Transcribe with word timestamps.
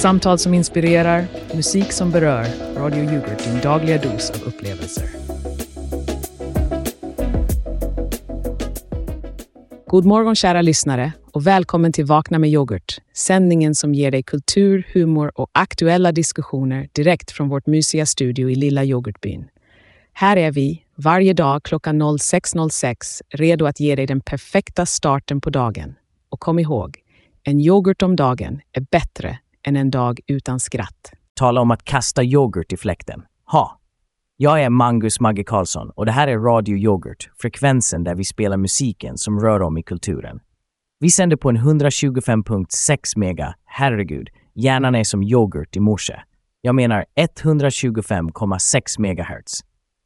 Samtal 0.00 0.38
som 0.38 0.54
inspirerar, 0.54 1.26
musik 1.54 1.92
som 1.92 2.10
berör. 2.10 2.46
Radio 2.76 3.04
Yoghurt, 3.04 3.44
din 3.44 3.60
dagliga 3.60 3.98
dos 3.98 4.30
av 4.30 4.48
upplevelser. 4.48 5.04
God 9.86 10.04
morgon 10.04 10.36
kära 10.36 10.62
lyssnare 10.62 11.12
och 11.32 11.46
välkommen 11.46 11.92
till 11.92 12.04
Vakna 12.04 12.38
med 12.38 12.50
yoghurt. 12.50 12.98
Sändningen 13.14 13.74
som 13.74 13.94
ger 13.94 14.10
dig 14.10 14.22
kultur, 14.22 14.86
humor 14.92 15.32
och 15.34 15.50
aktuella 15.52 16.12
diskussioner 16.12 16.88
direkt 16.92 17.30
från 17.30 17.48
vårt 17.48 17.66
mysiga 17.66 18.06
studio 18.06 18.50
i 18.50 18.54
lilla 18.54 18.84
yoghurtbyn. 18.84 19.48
Här 20.12 20.36
är 20.36 20.50
vi, 20.52 20.82
varje 20.96 21.32
dag 21.32 21.62
klockan 21.62 22.02
06.06, 22.02 23.22
redo 23.28 23.66
att 23.66 23.80
ge 23.80 23.96
dig 23.96 24.06
den 24.06 24.20
perfekta 24.20 24.86
starten 24.86 25.40
på 25.40 25.50
dagen. 25.50 25.94
Och 26.30 26.40
kom 26.40 26.58
ihåg, 26.58 26.98
en 27.42 27.60
yoghurt 27.60 28.02
om 28.02 28.16
dagen 28.16 28.60
är 28.72 28.80
bättre 28.90 29.38
än 29.66 29.76
en 29.76 29.90
dag 29.90 30.20
utan 30.26 30.60
skratt. 30.60 31.12
Tala 31.34 31.60
om 31.60 31.70
att 31.70 31.84
kasta 31.84 32.24
yoghurt 32.24 32.72
i 32.72 32.76
fläkten. 32.76 33.22
Ha! 33.44 33.80
Jag 34.36 34.62
är 34.62 34.70
Mangus 34.70 35.20
Magge 35.20 35.44
Karlsson 35.44 35.90
och 35.90 36.06
det 36.06 36.12
här 36.12 36.28
är 36.28 36.38
Radio 36.38 36.76
Yoghurt, 36.76 37.30
frekvensen 37.38 38.04
där 38.04 38.14
vi 38.14 38.24
spelar 38.24 38.56
musiken 38.56 39.18
som 39.18 39.40
rör 39.40 39.62
om 39.62 39.78
i 39.78 39.82
kulturen. 39.82 40.40
Vi 40.98 41.10
sänder 41.10 41.36
på 41.36 41.48
en 41.48 41.58
125.6 41.58 43.18
mega, 43.18 43.54
herregud, 43.64 44.28
hjärnan 44.54 44.94
är 44.94 45.04
som 45.04 45.22
yoghurt 45.22 45.76
i 45.76 45.80
morse. 45.80 46.14
Jag 46.60 46.74
menar 46.74 47.04
125,6 47.16 49.00
megahertz. 49.00 49.60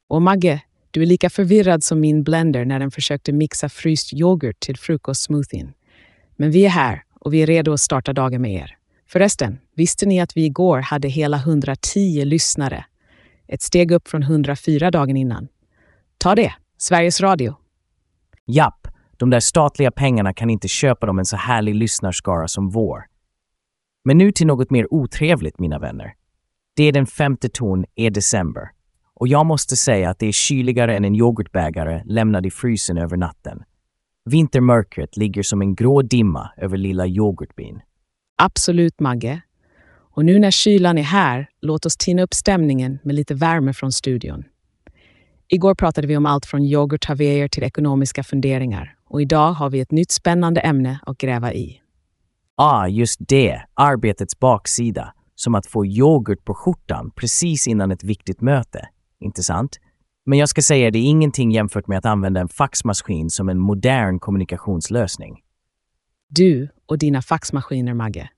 Och 0.08 0.22
Magge, 0.22 0.62
du 0.90 1.02
är 1.02 1.06
lika 1.06 1.30
förvirrad 1.30 1.84
som 1.84 2.00
min 2.00 2.22
blender 2.22 2.64
när 2.64 2.80
den 2.80 2.90
försökte 2.90 3.32
mixa 3.32 3.68
fryst 3.68 4.12
yoghurt 4.12 4.60
till 4.60 4.78
frukostsmoothien. 4.78 5.72
Men 6.36 6.50
vi 6.50 6.64
är 6.64 6.70
här 6.70 7.02
och 7.20 7.34
vi 7.34 7.42
är 7.42 7.46
redo 7.46 7.72
att 7.72 7.80
starta 7.80 8.12
dagen 8.12 8.42
med 8.42 8.52
er. 8.52 8.76
Förresten, 9.14 9.58
visste 9.76 10.06
ni 10.06 10.20
att 10.20 10.36
vi 10.36 10.44
igår 10.44 10.78
hade 10.78 11.08
hela 11.08 11.36
110 11.36 12.24
lyssnare? 12.24 12.84
Ett 13.48 13.62
steg 13.62 13.90
upp 13.90 14.08
från 14.08 14.22
104 14.22 14.90
dagen 14.90 15.16
innan. 15.16 15.48
Ta 16.18 16.34
det, 16.34 16.54
Sveriges 16.78 17.20
Radio. 17.20 17.56
Japp, 18.46 18.88
de 19.16 19.30
där 19.30 19.40
statliga 19.40 19.90
pengarna 19.90 20.34
kan 20.34 20.50
inte 20.50 20.68
köpa 20.68 21.06
dem 21.06 21.18
en 21.18 21.24
så 21.24 21.36
härlig 21.36 21.74
lyssnarskara 21.74 22.48
som 22.48 22.70
vår. 22.70 23.04
Men 24.04 24.18
nu 24.18 24.32
till 24.32 24.46
något 24.46 24.70
mer 24.70 24.94
otrevligt, 24.94 25.58
mina 25.58 25.78
vänner. 25.78 26.14
Det 26.76 26.84
är 26.84 26.92
den 26.92 27.06
femte 27.06 27.48
ton 27.48 27.84
är 27.94 28.10
december. 28.10 28.70
Och 29.14 29.28
jag 29.28 29.46
måste 29.46 29.76
säga 29.76 30.10
att 30.10 30.18
det 30.18 30.26
är 30.26 30.32
kyligare 30.32 30.96
än 30.96 31.04
en 31.04 31.14
yoghurtbägare 31.14 32.02
lämnad 32.04 32.46
i 32.46 32.50
frysen 32.50 32.98
över 32.98 33.16
natten. 33.16 33.62
Vintermörkret 34.24 35.16
ligger 35.16 35.42
som 35.42 35.60
en 35.62 35.74
grå 35.74 36.02
dimma 36.02 36.50
över 36.56 36.76
lilla 36.76 37.06
yoghurtbyn. 37.06 37.80
Absolut, 38.36 39.00
Magge. 39.00 39.42
Och 40.10 40.24
nu 40.24 40.38
när 40.38 40.50
kylan 40.50 40.98
är 40.98 41.02
här, 41.02 41.48
låt 41.60 41.86
oss 41.86 41.96
tina 41.96 42.22
upp 42.22 42.34
stämningen 42.34 42.98
med 43.02 43.14
lite 43.14 43.34
värme 43.34 43.72
från 43.72 43.92
studion. 43.92 44.44
Igår 45.48 45.74
pratade 45.74 46.06
vi 46.06 46.16
om 46.16 46.26
allt 46.26 46.46
från 46.46 46.64
yoghurthavéer 46.64 47.48
till 47.48 47.62
ekonomiska 47.62 48.22
funderingar 48.22 48.96
och 49.14 49.22
idag 49.22 49.52
har 49.52 49.70
vi 49.70 49.80
ett 49.80 49.92
nytt 49.92 50.10
spännande 50.10 50.60
ämne 50.60 51.00
att 51.06 51.18
gräva 51.18 51.52
i. 51.52 51.80
Ah, 52.56 52.86
just 52.86 53.20
det. 53.28 53.62
Arbetets 53.74 54.38
baksida. 54.38 55.14
Som 55.34 55.54
att 55.54 55.66
få 55.66 55.86
yoghurt 55.86 56.44
på 56.44 56.54
skjortan 56.54 57.10
precis 57.16 57.68
innan 57.68 57.90
ett 57.90 58.04
viktigt 58.04 58.40
möte. 58.40 58.88
Inte 59.20 59.42
sant? 59.42 59.78
Men 60.26 60.38
jag 60.38 60.48
ska 60.48 60.62
säga, 60.62 60.90
det 60.90 60.98
är 60.98 61.02
ingenting 61.02 61.50
jämfört 61.50 61.86
med 61.86 61.98
att 61.98 62.04
använda 62.04 62.40
en 62.40 62.48
faxmaskin 62.48 63.30
som 63.30 63.48
en 63.48 63.58
modern 63.58 64.18
kommunikationslösning. 64.18 65.43
Du 66.36 66.68
och 66.86 66.98
dina 66.98 67.22
faxmaskiner, 67.22 67.94
Magge. 67.94 68.28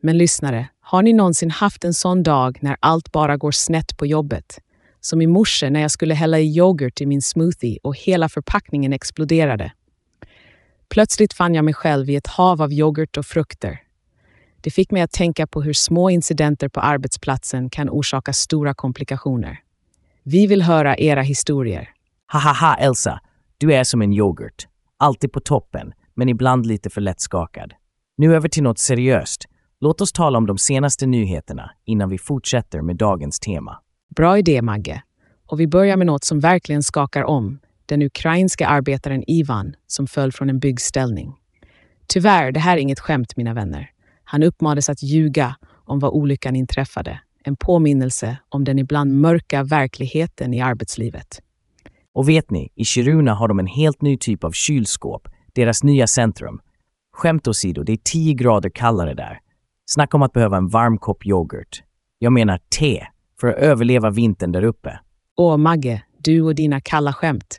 Men 0.00 0.18
lyssnare, 0.18 0.68
har 0.80 1.02
ni 1.02 1.12
någonsin 1.12 1.50
haft 1.50 1.84
en 1.84 1.94
sån 1.94 2.22
dag 2.22 2.58
när 2.60 2.76
allt 2.80 3.12
bara 3.12 3.36
går 3.36 3.50
snett 3.50 3.96
på 3.96 4.06
jobbet? 4.06 4.58
Som 5.00 5.22
i 5.22 5.26
morse 5.26 5.70
när 5.70 5.80
jag 5.80 5.90
skulle 5.90 6.14
hälla 6.14 6.38
i 6.38 6.56
yoghurt 6.56 7.00
i 7.00 7.06
min 7.06 7.22
smoothie 7.22 7.78
och 7.82 7.96
hela 7.96 8.28
förpackningen 8.28 8.92
exploderade. 8.92 9.72
Plötsligt 10.88 11.32
fann 11.32 11.54
jag 11.54 11.64
mig 11.64 11.74
själv 11.74 12.10
i 12.10 12.16
ett 12.16 12.26
hav 12.26 12.62
av 12.62 12.72
yoghurt 12.72 13.16
och 13.16 13.26
frukter. 13.26 13.80
Det 14.60 14.70
fick 14.70 14.90
mig 14.90 15.02
att 15.02 15.12
tänka 15.12 15.46
på 15.46 15.62
hur 15.62 15.72
små 15.72 16.10
incidenter 16.10 16.68
på 16.68 16.80
arbetsplatsen 16.80 17.70
kan 17.70 17.90
orsaka 17.90 18.32
stora 18.32 18.74
komplikationer. 18.74 19.58
Vi 20.22 20.46
vill 20.46 20.62
höra 20.62 20.96
era 20.96 21.22
historier. 21.22 21.90
Hahaha, 22.26 22.76
Elsa. 22.76 23.20
Du 23.58 23.74
är 23.74 23.84
som 23.84 24.02
en 24.02 24.12
yoghurt. 24.12 24.66
Alltid 24.96 25.32
på 25.32 25.40
toppen, 25.40 25.92
men 26.14 26.28
ibland 26.28 26.66
lite 26.66 26.90
för 26.90 27.00
lättskakad. 27.00 27.72
Nu 28.16 28.36
över 28.36 28.48
till 28.48 28.62
något 28.62 28.78
seriöst. 28.78 29.48
Låt 29.80 30.00
oss 30.00 30.12
tala 30.12 30.38
om 30.38 30.46
de 30.46 30.58
senaste 30.58 31.06
nyheterna 31.06 31.70
innan 31.84 32.08
vi 32.08 32.18
fortsätter 32.18 32.80
med 32.80 32.96
dagens 32.96 33.40
tema. 33.40 33.78
Bra 34.16 34.38
idé, 34.38 34.62
Magge. 34.62 35.02
Och 35.46 35.60
vi 35.60 35.66
börjar 35.66 35.96
med 35.96 36.06
något 36.06 36.24
som 36.24 36.40
verkligen 36.40 36.82
skakar 36.82 37.24
om. 37.24 37.58
Den 37.86 38.02
ukrainska 38.02 38.66
arbetaren 38.66 39.24
Ivan 39.26 39.74
som 39.86 40.06
föll 40.06 40.32
från 40.32 40.50
en 40.50 40.58
byggställning. 40.58 41.34
Tyvärr, 42.06 42.52
det 42.52 42.60
här 42.60 42.76
är 42.76 42.80
inget 42.80 43.00
skämt, 43.00 43.36
mina 43.36 43.54
vänner. 43.54 43.90
Han 44.24 44.42
uppmanades 44.42 44.88
att 44.88 45.02
ljuga 45.02 45.56
om 45.84 45.98
vad 45.98 46.10
olyckan 46.10 46.56
inträffade. 46.56 47.20
En 47.44 47.56
påminnelse 47.56 48.36
om 48.48 48.64
den 48.64 48.78
ibland 48.78 49.20
mörka 49.20 49.62
verkligheten 49.62 50.54
i 50.54 50.60
arbetslivet. 50.60 51.42
Och 52.14 52.28
vet 52.28 52.50
ni, 52.50 52.72
i 52.74 52.84
Kiruna 52.84 53.34
har 53.34 53.48
de 53.48 53.58
en 53.58 53.66
helt 53.66 54.02
ny 54.02 54.16
typ 54.16 54.44
av 54.44 54.52
kylskåp, 54.52 55.28
deras 55.54 55.82
nya 55.82 56.06
centrum. 56.06 56.60
Skämt 57.12 57.48
åsido, 57.48 57.82
det 57.82 57.92
är 57.92 57.98
10 58.04 58.34
grader 58.34 58.70
kallare 58.70 59.14
där. 59.14 59.40
Snacka 59.86 60.16
om 60.16 60.22
att 60.22 60.32
behöva 60.32 60.56
en 60.56 60.68
varm 60.68 60.98
kopp 60.98 61.26
yoghurt. 61.26 61.82
Jag 62.18 62.32
menar 62.32 62.60
te, 62.78 63.06
för 63.40 63.48
att 63.48 63.56
överleva 63.56 64.10
vintern 64.10 64.52
där 64.52 64.64
uppe. 64.64 65.00
Åh, 65.36 65.56
Magge, 65.56 66.02
du 66.18 66.42
och 66.42 66.54
dina 66.54 66.80
kalla 66.80 67.12
skämt. 67.12 67.58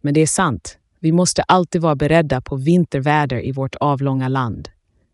Men 0.00 0.14
det 0.14 0.20
är 0.20 0.26
sant. 0.26 0.78
Vi 1.00 1.12
måste 1.12 1.42
alltid 1.42 1.82
vara 1.82 1.94
beredda 1.94 2.40
på 2.40 2.56
vinterväder 2.56 3.46
i 3.46 3.52
vårt 3.52 3.74
avlånga 3.74 4.28
land. 4.28 4.68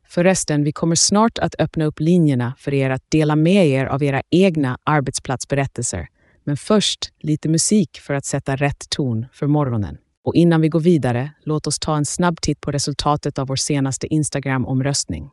Förresten, 0.08 0.64
vi 0.64 0.72
kommer 0.72 0.94
snart 0.94 1.38
att 1.38 1.54
öppna 1.58 1.84
upp 1.84 2.00
linjerna 2.00 2.54
för 2.58 2.74
er 2.74 2.90
att 2.90 3.10
dela 3.10 3.36
med 3.36 3.66
er 3.66 3.86
av 3.86 4.02
era 4.02 4.22
egna 4.30 4.78
arbetsplatsberättelser. 4.84 6.08
Men 6.44 6.56
först 6.56 7.12
lite 7.18 7.48
musik 7.48 7.98
för 8.00 8.14
att 8.14 8.24
sätta 8.24 8.56
rätt 8.56 8.90
ton 8.90 9.26
för 9.32 9.46
morgonen. 9.46 9.98
Och 10.24 10.34
innan 10.34 10.60
vi 10.60 10.68
går 10.68 10.80
vidare, 10.80 11.30
låt 11.44 11.66
oss 11.66 11.78
ta 11.78 11.96
en 11.96 12.04
snabb 12.04 12.40
titt 12.40 12.60
på 12.60 12.70
resultatet 12.70 13.38
av 13.38 13.46
vår 13.46 13.56
senaste 13.56 14.06
Instagram-omröstning. 14.06 15.30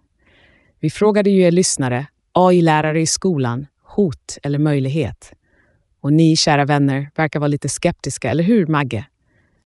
Vi 0.80 0.90
frågade 0.90 1.30
ju 1.30 1.42
er 1.42 1.52
lyssnare, 1.52 2.08
AI-lärare 2.32 3.02
i 3.02 3.06
skolan, 3.06 3.68
hot 3.84 4.38
eller 4.44 4.60
möjlighet? 4.60 5.34
Och 6.02 6.14
ni, 6.14 6.36
kära 6.36 6.66
vänner, 6.66 7.10
verkar 7.16 7.40
vara 7.40 7.48
lite 7.48 7.70
skeptiska, 7.70 8.30
eller 8.30 8.44
hur, 8.44 8.68
Magge? 8.68 9.06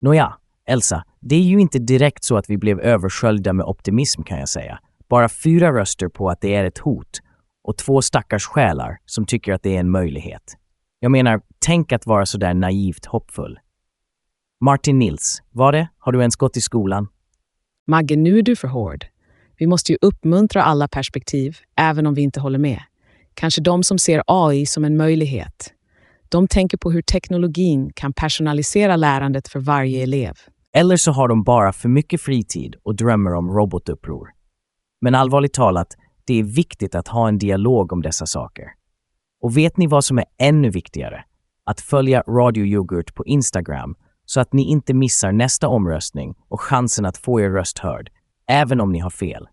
Nåja, 0.00 0.34
Elsa, 0.68 1.04
det 1.20 1.34
är 1.34 1.42
ju 1.42 1.60
inte 1.60 1.78
direkt 1.78 2.24
så 2.24 2.36
att 2.36 2.50
vi 2.50 2.58
blev 2.58 2.80
översköljda 2.80 3.52
med 3.52 3.66
optimism 3.66 4.22
kan 4.22 4.38
jag 4.38 4.48
säga. 4.48 4.78
Bara 5.08 5.28
fyra 5.28 5.72
röster 5.72 6.08
på 6.08 6.30
att 6.30 6.40
det 6.40 6.54
är 6.54 6.64
ett 6.64 6.78
hot 6.78 7.20
och 7.64 7.76
två 7.76 8.02
stackars 8.02 8.46
själar 8.46 8.98
som 9.06 9.26
tycker 9.26 9.52
att 9.52 9.62
det 9.62 9.76
är 9.76 9.80
en 9.80 9.90
möjlighet. 9.90 10.56
Jag 11.00 11.10
menar, 11.10 11.40
tänk 11.58 11.92
att 11.92 12.06
vara 12.06 12.26
så 12.26 12.38
där 12.38 12.54
naivt 12.54 13.06
hoppfull. 13.06 13.58
Martin 14.60 14.98
Nils, 14.98 15.42
var 15.52 15.72
det? 15.72 15.88
Har 15.98 16.12
du 16.12 16.20
ens 16.20 16.36
gått 16.36 16.56
i 16.56 16.60
skolan? 16.60 17.08
Magge, 17.86 18.16
nu 18.16 18.38
är 18.38 18.42
du 18.42 18.56
för 18.56 18.68
hård. 18.68 19.06
Vi 19.58 19.66
måste 19.66 19.92
ju 19.92 19.98
uppmuntra 20.00 20.62
alla 20.62 20.88
perspektiv, 20.88 21.56
även 21.76 22.06
om 22.06 22.14
vi 22.14 22.22
inte 22.22 22.40
håller 22.40 22.58
med. 22.58 22.82
Kanske 23.34 23.60
de 23.60 23.82
som 23.82 23.98
ser 23.98 24.22
AI 24.26 24.66
som 24.66 24.84
en 24.84 24.96
möjlighet. 24.96 25.72
De 26.28 26.48
tänker 26.48 26.76
på 26.76 26.90
hur 26.90 27.02
teknologin 27.02 27.90
kan 27.94 28.12
personalisera 28.12 28.96
lärandet 28.96 29.48
för 29.48 29.60
varje 29.60 30.02
elev. 30.02 30.34
Eller 30.72 30.96
så 30.96 31.12
har 31.12 31.28
de 31.28 31.44
bara 31.44 31.72
för 31.72 31.88
mycket 31.88 32.20
fritid 32.20 32.76
och 32.82 32.96
drömmer 32.96 33.34
om 33.34 33.50
robotuppror. 33.50 34.28
Men 35.00 35.14
allvarligt 35.14 35.54
talat, 35.54 35.96
det 36.24 36.34
är 36.34 36.42
viktigt 36.42 36.94
att 36.94 37.08
ha 37.08 37.28
en 37.28 37.38
dialog 37.38 37.92
om 37.92 38.02
dessa 38.02 38.26
saker. 38.26 38.64
Och 39.42 39.56
vet 39.56 39.76
ni 39.76 39.86
vad 39.86 40.04
som 40.04 40.18
är 40.18 40.24
ännu 40.38 40.70
viktigare? 40.70 41.24
Att 41.64 41.80
följa 41.80 42.20
Radio 42.20 42.64
Yoghurt 42.64 43.14
på 43.14 43.24
Instagram 43.24 43.94
så 44.26 44.40
att 44.40 44.52
ni 44.52 44.62
inte 44.62 44.94
missar 44.94 45.32
nästa 45.32 45.68
omröstning 45.68 46.34
och 46.48 46.60
chansen 46.60 47.06
att 47.06 47.16
få 47.16 47.40
er 47.40 47.50
röst 47.50 47.78
hörd, 47.78 48.10
även 48.46 48.80
om 48.80 48.92
ni 48.92 48.98
har 48.98 49.10
fel. 49.10 49.48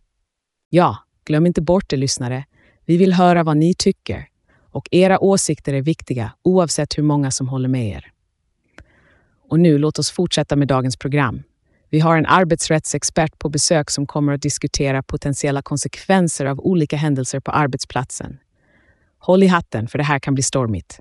Ja, 0.70 0.98
glöm 1.26 1.46
inte 1.46 1.62
bort 1.62 1.90
det, 1.90 1.98
lyssnare. 1.98 2.46
Vi 2.86 2.98
vill 2.98 3.14
höra 3.14 3.44
vad 3.44 3.58
ni 3.58 3.74
tycker. 3.74 4.28
Och 4.72 4.88
era 4.92 5.20
åsikter 5.20 5.74
är 5.74 5.82
viktiga, 5.82 6.32
oavsett 6.42 6.98
hur 6.98 7.04
många 7.04 7.32
som 7.32 7.48
håller 7.48 7.70
med 7.70 7.88
er. 7.88 8.12
Och 9.50 9.60
nu, 9.60 9.78
låt 9.78 10.00
oss 10.00 10.12
fortsätta 10.12 10.56
med 10.56 10.68
dagens 10.68 10.98
program. 10.98 11.44
Vi 11.90 12.00
har 12.00 12.18
en 12.18 12.26
arbetsrättsexpert 12.26 13.40
på 13.40 13.50
besök 13.50 13.90
som 13.90 14.06
kommer 14.06 14.34
att 14.34 14.42
diskutera 14.42 15.04
potentiella 15.04 15.62
konsekvenser 15.62 16.46
av 16.46 16.60
olika 16.60 16.98
händelser 16.98 17.40
på 17.40 17.52
arbetsplatsen. 17.52 18.38
Håll 19.20 19.44
i 19.44 19.48
hatten, 19.48 19.88
för 19.88 19.98
det 19.98 20.04
här 20.04 20.20
kan 20.20 20.34
bli 20.34 20.44
stormigt. 20.44 21.00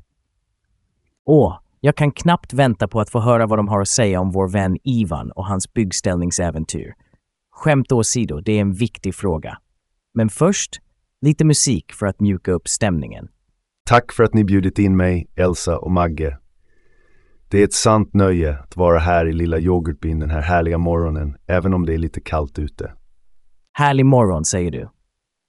Åh, 1.24 1.58
jag 1.84 1.96
kan 1.96 2.12
knappt 2.12 2.52
vänta 2.52 2.88
på 2.88 3.00
att 3.00 3.10
få 3.10 3.20
höra 3.20 3.46
vad 3.46 3.58
de 3.58 3.68
har 3.68 3.80
att 3.80 3.88
säga 3.88 4.20
om 4.20 4.30
vår 4.30 4.48
vän 4.48 4.76
Ivan 4.84 5.30
och 5.30 5.46
hans 5.46 5.72
byggställningsäventyr. 5.72 6.94
Skämt 7.54 7.92
åsido, 7.92 8.40
det 8.40 8.52
är 8.52 8.60
en 8.60 8.72
viktig 8.72 9.14
fråga. 9.14 9.58
Men 10.14 10.28
först, 10.28 10.80
Lite 11.24 11.44
musik 11.44 11.92
för 11.92 12.06
att 12.06 12.20
mjuka 12.20 12.52
upp 12.52 12.68
stämningen. 12.68 13.28
Tack 13.84 14.12
för 14.12 14.24
att 14.24 14.34
ni 14.34 14.44
bjudit 14.44 14.78
in 14.78 14.96
mig, 14.96 15.26
Elsa 15.36 15.78
och 15.78 15.90
Magge. 15.90 16.38
Det 17.48 17.60
är 17.60 17.64
ett 17.64 17.72
sant 17.72 18.14
nöje 18.14 18.58
att 18.58 18.76
vara 18.76 18.98
här 18.98 19.26
i 19.26 19.32
lilla 19.32 19.58
yoghurtbyn 19.58 20.18
den 20.18 20.30
här 20.30 20.40
härliga 20.40 20.78
morgonen, 20.78 21.36
även 21.46 21.74
om 21.74 21.86
det 21.86 21.94
är 21.94 21.98
lite 21.98 22.20
kallt 22.20 22.58
ute. 22.58 22.92
Härlig 23.72 24.06
morgon, 24.06 24.44
säger 24.44 24.70
du. 24.70 24.88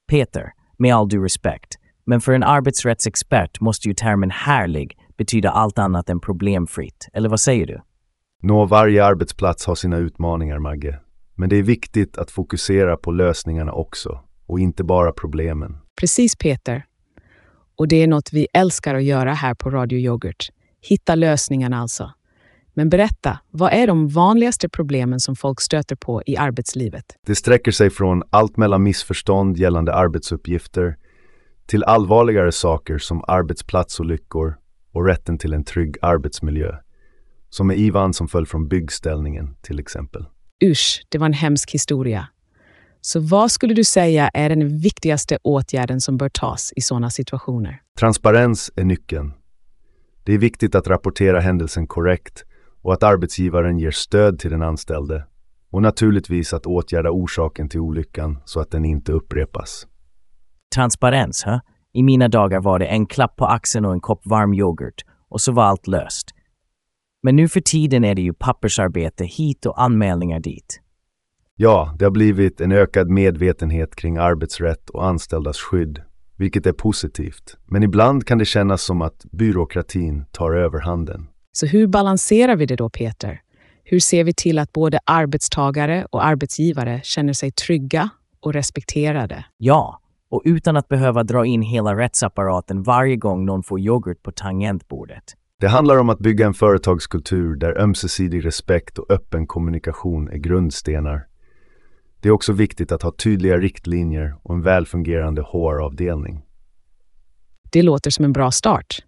Peter, 0.10 0.52
med 0.78 0.96
all 0.96 1.10
due 1.10 1.26
respect, 1.26 1.80
men 2.06 2.22
för 2.22 2.34
en 2.34 2.44
arbetsrättsexpert 2.44 3.60
måste 3.60 3.88
ju 3.88 3.94
termen 3.94 4.32
härlig 4.32 4.98
betyda 5.24 5.50
allt 5.50 5.80
annat 5.80 6.10
än 6.10 6.20
problemfritt, 6.20 7.10
eller 7.14 7.30
vad 7.30 7.40
säger 7.40 7.68
du? 7.68 7.82
Nå, 8.42 8.66
varje 8.66 9.06
arbetsplats 9.06 9.66
har 9.66 9.76
sina 9.76 9.98
utmaningar, 9.98 10.60
Magge. 10.60 11.00
Men 11.36 11.50
det 11.50 11.56
är 11.56 11.64
viktigt 11.64 12.18
att 12.18 12.32
fokusera 12.32 12.98
på 12.98 13.12
lösningarna 13.12 13.72
också, 13.72 14.20
och 14.46 14.60
inte 14.60 14.84
bara 14.84 15.12
problemen. 15.12 15.78
Precis 16.00 16.36
Peter. 16.36 16.86
Och 17.78 17.88
det 17.88 18.04
är 18.04 18.08
något 18.08 18.34
vi 18.34 18.48
älskar 18.54 18.96
att 18.96 19.04
göra 19.04 19.34
här 19.34 19.54
på 19.54 19.70
Radio 19.70 20.00
Yoghurt. 20.00 20.50
Hitta 20.82 21.16
lösningarna 21.16 21.78
alltså. 21.78 22.12
Men 22.74 22.90
berätta, 22.90 23.40
vad 23.52 23.74
är 23.74 23.88
de 23.88 24.08
vanligaste 24.08 24.70
problemen 24.70 25.20
som 25.20 25.36
folk 25.36 25.62
stöter 25.62 25.96
på 25.96 26.22
i 26.26 26.38
arbetslivet? 26.38 27.06
Det 27.28 27.36
sträcker 27.36 27.72
sig 27.72 27.90
från 27.90 28.24
allt 28.30 28.58
mellan 28.58 28.84
missförstånd 28.84 29.58
gällande 29.58 29.94
arbetsuppgifter 29.94 30.98
till 31.66 31.84
allvarligare 31.84 32.52
saker 32.52 32.98
som 32.98 33.24
arbetsplatsolyckor 33.28 34.58
och 34.94 35.06
rätten 35.06 35.38
till 35.38 35.54
en 35.54 35.64
trygg 35.64 35.98
arbetsmiljö. 36.02 36.76
Som 37.50 37.68
med 37.68 37.78
Ivan 37.78 38.14
som 38.14 38.28
föll 38.28 38.46
från 38.46 38.68
byggställningen 38.68 39.56
till 39.62 39.80
exempel. 39.80 40.26
Usch, 40.64 41.06
det 41.10 41.18
var 41.18 41.26
en 41.26 41.34
hemsk 41.34 41.72
historia. 41.72 42.28
Så 43.02 43.20
vad 43.20 43.52
skulle 43.52 43.74
du 43.74 43.84
säga 43.84 44.30
är 44.34 44.50
den 44.50 44.78
viktigaste 44.78 45.38
åtgärden 45.44 46.02
som 46.02 46.18
bör 46.18 46.30
tas 46.30 46.74
i 46.76 46.82
sådana 46.82 47.10
situationer? 47.10 47.82
Transparens 48.00 48.72
är 48.76 48.84
nyckeln. 48.84 49.34
Det 50.24 50.34
är 50.34 50.38
viktigt 50.38 50.76
att 50.76 50.88
rapportera 50.88 51.40
händelsen 51.40 51.88
korrekt 51.88 52.44
och 52.82 52.94
att 52.94 53.04
arbetsgivaren 53.04 53.80
ger 53.80 53.92
stöd 53.92 54.40
till 54.40 54.52
den 54.52 54.62
anställde 54.62 55.26
och 55.72 55.82
naturligtvis 55.82 56.54
att 56.54 56.66
åtgärda 56.66 57.10
orsaken 57.12 57.70
till 57.70 57.80
olyckan 57.80 58.40
så 58.46 58.60
att 58.60 58.72
den 58.72 58.86
inte 58.86 59.12
upprepas. 59.12 59.88
Transparens, 60.76 61.44
hä? 61.44 61.62
I 61.94 62.04
mina 62.04 62.28
dagar 62.28 62.60
var 62.60 62.80
det 62.80 62.86
en 62.86 63.06
klapp 63.06 63.36
på 63.36 63.46
axeln 63.46 63.86
och 63.86 63.94
en 63.94 64.02
kopp 64.02 64.26
varm 64.26 64.54
yoghurt 64.54 65.06
och 65.30 65.42
så 65.42 65.52
var 65.52 65.64
allt 65.64 65.88
löst. 65.88 66.30
Men 67.24 67.36
nu 67.36 67.48
för 67.48 67.62
tiden 67.62 68.04
är 68.04 68.16
det 68.16 68.22
ju 68.22 68.34
pappersarbete 68.34 69.26
hit 69.26 69.66
och 69.66 69.82
anmälningar 69.82 70.40
dit. 70.40 70.80
Ja, 71.56 71.96
det 72.00 72.06
har 72.06 72.12
blivit 72.12 72.62
en 72.62 72.72
ökad 72.72 73.10
medvetenhet 73.10 73.96
kring 73.96 74.18
arbetsrätt 74.18 74.90
och 74.90 75.06
anställdas 75.06 75.58
skydd, 75.58 76.02
vilket 76.38 76.66
är 76.66 76.74
positivt. 76.74 77.58
Men 77.66 77.84
ibland 77.84 78.26
kan 78.28 78.38
det 78.38 78.46
kännas 78.46 78.84
som 78.84 79.02
att 79.02 79.26
byråkratin 79.32 80.26
tar 80.32 80.52
överhanden. 80.52 81.28
Så 81.52 81.66
hur 81.66 81.88
balanserar 81.88 82.56
vi 82.56 82.66
det 82.66 82.76
då, 82.76 82.90
Peter? 82.90 83.42
Hur 83.84 84.00
ser 84.00 84.24
vi 84.24 84.34
till 84.34 84.60
att 84.60 84.74
både 84.74 85.00
arbetstagare 85.06 86.08
och 86.12 86.26
arbetsgivare 86.26 87.02
känner 87.04 87.34
sig 87.34 87.52
trygga 87.52 88.10
och 88.40 88.54
respekterade? 88.54 89.46
Ja, 89.58 90.00
och 90.34 90.42
utan 90.46 90.78
att 90.78 90.88
behöva 90.88 91.24
dra 91.24 91.46
in 91.46 91.62
hela 91.62 91.98
rättsapparaten 91.98 92.84
varje 92.84 93.16
gång 93.16 93.46
någon 93.46 93.64
får 93.64 93.80
yoghurt 93.80 94.24
på 94.24 94.32
tangentbordet. 94.32 95.24
Det 95.60 95.68
handlar 95.68 95.98
om 95.98 96.10
att 96.10 96.20
bygga 96.20 96.46
en 96.46 96.54
företagskultur 96.54 97.56
där 97.56 97.82
ömsesidig 97.82 98.46
respekt 98.46 98.98
och 98.98 99.12
öppen 99.12 99.48
kommunikation 99.48 100.30
är 100.30 100.38
grundstenar. 100.38 101.28
Det 102.22 102.30
är 102.30 102.32
också 102.32 102.54
viktigt 102.54 102.92
att 102.92 103.02
ha 103.02 103.12
tydliga 103.12 103.58
riktlinjer 103.58 104.36
och 104.44 104.56
en 104.56 104.62
välfungerande 104.62 105.42
HR-avdelning. 105.42 106.42
Det 107.72 107.82
låter 107.82 108.12
som 108.12 108.26
en 108.26 108.34
bra 108.34 108.52
start. 108.52 109.04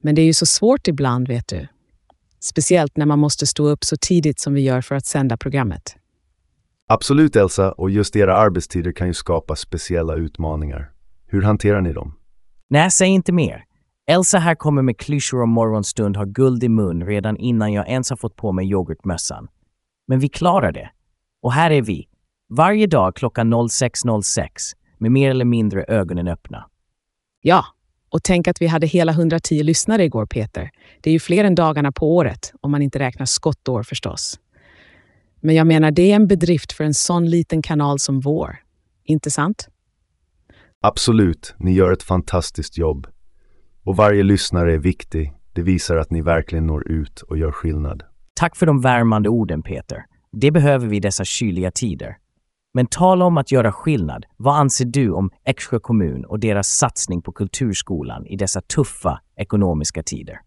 Men 0.00 0.14
det 0.14 0.22
är 0.22 0.26
ju 0.26 0.34
så 0.34 0.46
svårt 0.46 0.88
ibland, 0.88 1.28
vet 1.28 1.48
du. 1.48 1.66
Speciellt 2.40 2.96
när 2.96 3.06
man 3.06 3.18
måste 3.18 3.46
stå 3.46 3.68
upp 3.68 3.84
så 3.84 3.96
tidigt 3.96 4.40
som 4.40 4.54
vi 4.54 4.60
gör 4.60 4.80
för 4.80 4.94
att 4.94 5.06
sända 5.06 5.36
programmet. 5.36 5.96
Absolut 6.88 7.36
Elsa, 7.36 7.72
och 7.72 7.90
just 7.90 8.16
era 8.16 8.36
arbetstider 8.36 8.92
kan 8.92 9.06
ju 9.06 9.14
skapa 9.14 9.56
speciella 9.56 10.14
utmaningar. 10.14 10.90
Hur 11.26 11.42
hanterar 11.42 11.80
ni 11.80 11.92
dem? 11.92 12.14
Nej, 12.68 12.90
säg 12.90 13.08
inte 13.08 13.32
mer. 13.32 13.64
Elsa 14.10 14.38
här 14.38 14.54
kommer 14.54 14.82
med 14.82 14.98
klyschor 14.98 15.42
om 15.42 15.50
morgonstund 15.50 16.16
har 16.16 16.26
guld 16.26 16.64
i 16.64 16.68
mun 16.68 17.06
redan 17.06 17.36
innan 17.36 17.72
jag 17.72 17.88
ens 17.88 18.10
har 18.10 18.16
fått 18.16 18.36
på 18.36 18.52
mig 18.52 18.70
yoghurtmössan. 18.70 19.48
Men 20.08 20.18
vi 20.18 20.28
klarar 20.28 20.72
det. 20.72 20.90
Och 21.42 21.52
här 21.52 21.70
är 21.70 21.82
vi, 21.82 22.08
varje 22.48 22.86
dag 22.86 23.16
klockan 23.16 23.54
06.06 23.54 24.48
med 24.98 25.12
mer 25.12 25.30
eller 25.30 25.44
mindre 25.44 25.84
ögonen 25.88 26.28
öppna. 26.28 26.66
Ja, 27.40 27.64
och 28.08 28.22
tänk 28.22 28.48
att 28.48 28.62
vi 28.62 28.66
hade 28.66 28.86
hela 28.86 29.12
110 29.12 29.62
lyssnare 29.62 30.04
igår, 30.04 30.26
Peter. 30.26 30.70
Det 31.00 31.10
är 31.10 31.12
ju 31.12 31.20
fler 31.20 31.44
än 31.44 31.54
dagarna 31.54 31.92
på 31.92 32.16
året, 32.16 32.52
om 32.60 32.70
man 32.70 32.82
inte 32.82 32.98
räknar 32.98 33.26
skottår 33.26 33.82
förstås. 33.82 34.40
Men 35.46 35.54
jag 35.54 35.66
menar, 35.66 35.90
det 35.90 36.12
är 36.12 36.16
en 36.16 36.26
bedrift 36.26 36.72
för 36.72 36.84
en 36.84 36.94
sån 36.94 37.30
liten 37.30 37.62
kanal 37.62 37.98
som 37.98 38.20
vår. 38.20 38.56
Inte 39.04 39.30
sant? 39.30 39.68
Absolut, 40.80 41.54
ni 41.58 41.72
gör 41.72 41.92
ett 41.92 42.02
fantastiskt 42.02 42.78
jobb. 42.78 43.06
Och 43.84 43.96
varje 43.96 44.22
lyssnare 44.22 44.74
är 44.74 44.78
viktig. 44.78 45.32
Det 45.52 45.62
visar 45.62 45.96
att 45.96 46.10
ni 46.10 46.22
verkligen 46.22 46.66
når 46.66 46.88
ut 46.88 47.22
och 47.22 47.38
gör 47.38 47.52
skillnad. 47.52 48.02
Tack 48.34 48.56
för 48.56 48.66
de 48.66 48.80
värmande 48.80 49.28
orden, 49.28 49.62
Peter. 49.62 50.04
Det 50.32 50.50
behöver 50.50 50.86
vi 50.86 50.96
i 50.96 51.00
dessa 51.00 51.24
kyliga 51.24 51.70
tider. 51.70 52.16
Men 52.74 52.86
tala 52.86 53.24
om 53.24 53.38
att 53.38 53.52
göra 53.52 53.72
skillnad. 53.72 54.26
Vad 54.36 54.56
anser 54.56 54.84
du 54.84 55.10
om 55.10 55.30
Eksjö 55.44 55.78
kommun 55.78 56.24
och 56.24 56.40
deras 56.40 56.68
satsning 56.68 57.22
på 57.22 57.32
kulturskolan 57.32 58.26
i 58.26 58.36
dessa 58.36 58.60
tuffa 58.60 59.20
ekonomiska 59.36 60.02
tider? 60.02 60.40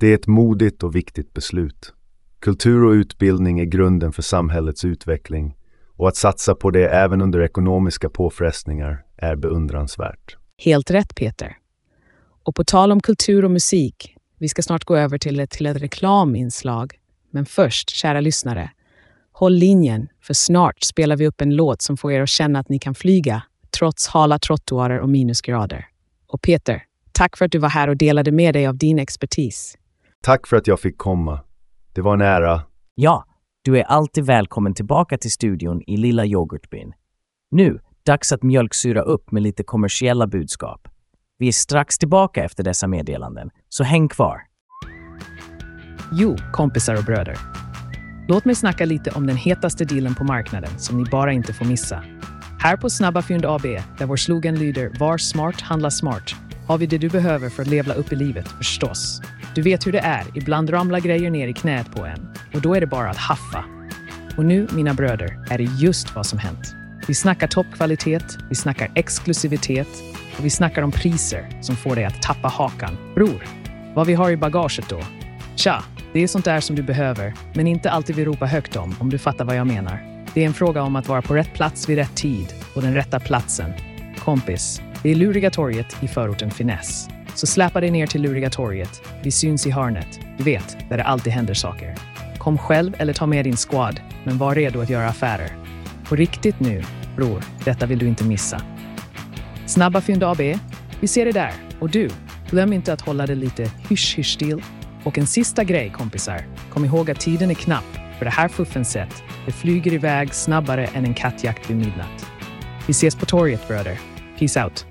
Det 0.00 0.06
är 0.06 0.14
ett 0.14 0.26
modigt 0.26 0.82
och 0.82 0.94
viktigt 0.94 1.34
beslut. 1.34 1.92
Kultur 2.40 2.84
och 2.84 2.92
utbildning 2.92 3.60
är 3.60 3.64
grunden 3.64 4.12
för 4.12 4.22
samhällets 4.22 4.84
utveckling 4.84 5.56
och 5.96 6.08
att 6.08 6.16
satsa 6.16 6.54
på 6.54 6.70
det 6.70 6.88
även 6.88 7.22
under 7.22 7.40
ekonomiska 7.40 8.08
påfrestningar 8.10 9.04
är 9.16 9.36
beundransvärt. 9.36 10.36
Helt 10.58 10.90
rätt, 10.90 11.14
Peter. 11.14 11.56
Och 12.44 12.54
på 12.54 12.64
tal 12.64 12.92
om 12.92 13.00
kultur 13.00 13.44
och 13.44 13.50
musik, 13.50 14.16
vi 14.38 14.48
ska 14.48 14.62
snart 14.62 14.84
gå 14.84 14.96
över 14.96 15.18
till 15.18 15.40
ett, 15.40 15.50
till 15.50 15.66
ett 15.66 15.76
reklaminslag. 15.76 16.94
Men 17.30 17.46
först, 17.46 17.90
kära 17.90 18.20
lyssnare, 18.20 18.70
håll 19.32 19.54
linjen, 19.54 20.08
för 20.22 20.34
snart 20.34 20.82
spelar 20.82 21.16
vi 21.16 21.26
upp 21.26 21.40
en 21.40 21.56
låt 21.56 21.82
som 21.82 21.96
får 21.96 22.12
er 22.12 22.22
att 22.22 22.28
känna 22.28 22.58
att 22.58 22.68
ni 22.68 22.78
kan 22.78 22.94
flyga, 22.94 23.42
trots 23.78 24.06
hala 24.06 24.38
trottoarer 24.38 25.00
och 25.00 25.08
minusgrader. 25.08 25.86
Och 26.26 26.42
Peter, 26.42 26.82
tack 27.12 27.36
för 27.36 27.44
att 27.44 27.52
du 27.52 27.58
var 27.58 27.68
här 27.68 27.88
och 27.88 27.96
delade 27.96 28.32
med 28.32 28.54
dig 28.54 28.66
av 28.66 28.76
din 28.76 28.98
expertis. 28.98 29.78
Tack 30.22 30.46
för 30.46 30.56
att 30.56 30.66
jag 30.66 30.80
fick 30.80 30.98
komma. 30.98 31.40
Det 31.96 32.02
var 32.02 32.14
en 32.14 32.20
ära. 32.20 32.62
Ja, 32.94 33.24
du 33.62 33.78
är 33.78 33.82
alltid 33.82 34.26
välkommen 34.26 34.74
tillbaka 34.74 35.18
till 35.18 35.30
studion 35.30 35.82
i 35.86 35.96
lilla 35.96 36.24
yoghurtbyn. 36.24 36.92
Nu, 37.50 37.80
dags 38.06 38.32
att 38.32 38.42
mjölksyra 38.42 39.02
upp 39.02 39.32
med 39.32 39.42
lite 39.42 39.62
kommersiella 39.62 40.26
budskap. 40.26 40.88
Vi 41.38 41.48
är 41.48 41.52
strax 41.52 41.98
tillbaka 41.98 42.44
efter 42.44 42.64
dessa 42.64 42.86
meddelanden, 42.86 43.50
så 43.68 43.84
häng 43.84 44.08
kvar. 44.08 44.40
Jo, 46.12 46.36
kompisar 46.52 46.98
och 46.98 47.04
bröder. 47.04 47.38
Låt 48.28 48.44
mig 48.44 48.54
snacka 48.54 48.84
lite 48.84 49.10
om 49.10 49.26
den 49.26 49.36
hetaste 49.36 49.84
dealen 49.84 50.14
på 50.14 50.24
marknaden 50.24 50.78
som 50.78 51.02
ni 51.02 51.10
bara 51.10 51.32
inte 51.32 51.52
får 51.52 51.64
missa. 51.64 52.04
Här 52.60 52.76
på 52.76 52.90
Snabba 52.90 53.22
Fynd 53.22 53.44
AB, 53.44 53.62
där 53.98 54.06
vår 54.06 54.16
slogan 54.16 54.54
lyder 54.54 54.92
“Var 55.00 55.18
smart, 55.18 55.60
handla 55.60 55.90
smart” 55.90 56.34
har 56.66 56.78
vi 56.78 56.86
det 56.86 56.98
du 56.98 57.08
behöver 57.08 57.48
för 57.48 57.62
att 57.62 57.68
levla 57.68 57.94
upp 57.94 58.12
i 58.12 58.16
livet, 58.16 58.48
förstås. 58.48 59.20
Du 59.56 59.62
vet 59.62 59.86
hur 59.86 59.92
det 59.92 59.98
är, 59.98 60.24
ibland 60.34 60.72
ramlar 60.72 61.00
grejer 61.00 61.30
ner 61.30 61.48
i 61.48 61.52
knät 61.52 61.92
på 61.94 62.04
en 62.04 62.28
och 62.54 62.60
då 62.60 62.74
är 62.74 62.80
det 62.80 62.86
bara 62.86 63.10
att 63.10 63.16
haffa. 63.16 63.64
Och 64.36 64.44
nu, 64.44 64.68
mina 64.72 64.94
bröder, 64.94 65.46
är 65.50 65.58
det 65.58 65.64
just 65.64 66.14
vad 66.14 66.26
som 66.26 66.38
hänt. 66.38 66.74
Vi 67.08 67.14
snackar 67.14 67.46
toppkvalitet, 67.46 68.38
vi 68.48 68.54
snackar 68.54 68.90
exklusivitet 68.94 69.88
och 70.38 70.44
vi 70.44 70.50
snackar 70.50 70.82
om 70.82 70.92
priser 70.92 71.58
som 71.62 71.76
får 71.76 71.96
dig 71.96 72.04
att 72.04 72.22
tappa 72.22 72.48
hakan. 72.48 72.96
Bror, 73.14 73.44
vad 73.94 74.06
vi 74.06 74.14
har 74.14 74.30
i 74.30 74.36
bagaget 74.36 74.88
då? 74.88 75.00
Tja, 75.54 75.84
det 76.12 76.22
är 76.22 76.26
sånt 76.26 76.44
där 76.44 76.60
som 76.60 76.76
du 76.76 76.82
behöver, 76.82 77.34
men 77.54 77.66
inte 77.66 77.90
alltid 77.90 78.16
vill 78.16 78.24
ropa 78.24 78.46
högt 78.46 78.76
om, 78.76 78.96
om 78.98 79.10
du 79.10 79.18
fattar 79.18 79.44
vad 79.44 79.56
jag 79.56 79.66
menar. 79.66 80.24
Det 80.34 80.42
är 80.42 80.46
en 80.46 80.54
fråga 80.54 80.82
om 80.82 80.96
att 80.96 81.08
vara 81.08 81.22
på 81.22 81.34
rätt 81.34 81.54
plats 81.54 81.88
vid 81.88 81.98
rätt 81.98 82.16
tid 82.16 82.54
och 82.74 82.82
den 82.82 82.94
rätta 82.94 83.20
platsen. 83.20 83.72
Kompis, 84.18 84.82
det 85.02 85.10
är 85.10 85.14
Luriga 85.14 85.50
Torget 85.50 85.96
i 86.02 86.08
förorten 86.08 86.50
Finess. 86.50 87.08
Så 87.36 87.46
släpa 87.46 87.80
dig 87.80 87.90
ner 87.90 88.06
till 88.06 88.22
Luriga 88.22 88.50
Torget. 88.50 89.02
Vi 89.22 89.30
syns 89.30 89.66
i 89.66 89.70
hörnet. 89.70 90.20
Du 90.38 90.44
vet, 90.44 90.76
där 90.88 90.96
det 90.96 91.04
alltid 91.04 91.32
händer 91.32 91.54
saker. 91.54 91.94
Kom 92.38 92.58
själv 92.58 92.94
eller 92.98 93.12
ta 93.12 93.26
med 93.26 93.44
din 93.44 93.56
squad, 93.56 94.00
men 94.24 94.38
var 94.38 94.54
redo 94.54 94.80
att 94.80 94.90
göra 94.90 95.08
affärer. 95.08 95.52
På 96.08 96.16
riktigt 96.16 96.60
nu, 96.60 96.84
bror, 97.16 97.42
detta 97.64 97.86
vill 97.86 97.98
du 97.98 98.06
inte 98.06 98.24
missa. 98.24 98.62
Snabba 99.66 100.00
Fynd 100.00 100.24
AB, 100.24 100.40
vi 101.00 101.08
ser 101.08 101.24
dig 101.24 101.32
där. 101.32 101.52
Och 101.80 101.90
du, 101.90 102.10
glöm 102.50 102.72
inte 102.72 102.92
att 102.92 103.00
hålla 103.00 103.26
det 103.26 103.34
lite 103.34 103.70
hysch-hysch-stil. 103.88 104.62
Och 105.04 105.18
en 105.18 105.26
sista 105.26 105.64
grej, 105.64 105.90
kompisar. 105.90 106.46
Kom 106.70 106.84
ihåg 106.84 107.10
att 107.10 107.20
tiden 107.20 107.50
är 107.50 107.54
knapp, 107.54 107.96
för 108.18 108.24
det 108.24 108.30
här 108.30 108.48
fuffenset. 108.48 109.22
det 109.46 109.52
flyger 109.52 109.92
iväg 109.92 110.34
snabbare 110.34 110.86
än 110.86 111.04
en 111.04 111.14
kattjakt 111.14 111.70
vid 111.70 111.76
midnatt. 111.76 112.26
Vi 112.86 112.90
ses 112.90 113.16
på 113.16 113.26
torget, 113.26 113.68
bröder. 113.68 113.98
Peace 114.38 114.64
out. 114.64 114.86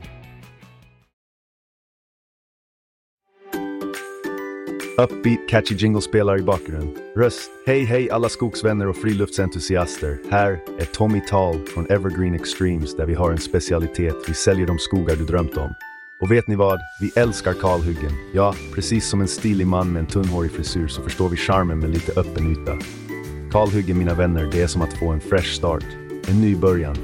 Upbeat, 4.97 5.49
catchy 5.49 5.75
jingle 5.75 6.01
spelar 6.01 6.39
i 6.39 6.41
bakgrunden. 6.41 6.95
Röst. 7.15 7.51
Hej, 7.65 7.83
hej 7.83 8.11
alla 8.11 8.29
skogsvänner 8.29 8.87
och 8.87 8.95
friluftsentusiaster. 8.95 10.17
Här 10.31 10.59
är 10.79 10.85
Tommy 10.85 11.21
Tal 11.29 11.59
från 11.73 11.85
Evergreen 11.89 12.35
Extremes 12.35 12.95
där 12.95 13.05
vi 13.05 13.13
har 13.13 13.31
en 13.31 13.37
specialitet. 13.37 14.15
Vi 14.27 14.33
säljer 14.33 14.67
de 14.67 14.79
skogar 14.79 15.15
du 15.15 15.25
drömt 15.25 15.57
om. 15.57 15.73
Och 16.21 16.31
vet 16.31 16.47
ni 16.47 16.55
vad? 16.55 16.79
Vi 17.01 17.21
älskar 17.21 17.53
kalhyggen. 17.53 18.11
Ja, 18.33 18.55
precis 18.75 19.09
som 19.09 19.21
en 19.21 19.27
stilig 19.27 19.67
man 19.67 19.93
med 19.93 19.99
en 19.99 20.05
tunnhårig 20.05 20.51
frisyr 20.51 20.87
så 20.87 21.01
förstår 21.01 21.29
vi 21.29 21.37
charmen 21.37 21.79
med 21.79 21.89
lite 21.89 22.19
öppen 22.19 22.51
yta. 22.51 22.77
Kalhyggen, 23.51 23.97
mina 23.97 24.13
vänner, 24.13 24.49
det 24.51 24.61
är 24.61 24.67
som 24.67 24.81
att 24.81 24.93
få 24.93 25.09
en 25.09 25.21
fresh 25.21 25.55
start. 25.55 25.85
En 26.27 26.41
ny 26.41 26.55
början. 26.55 26.95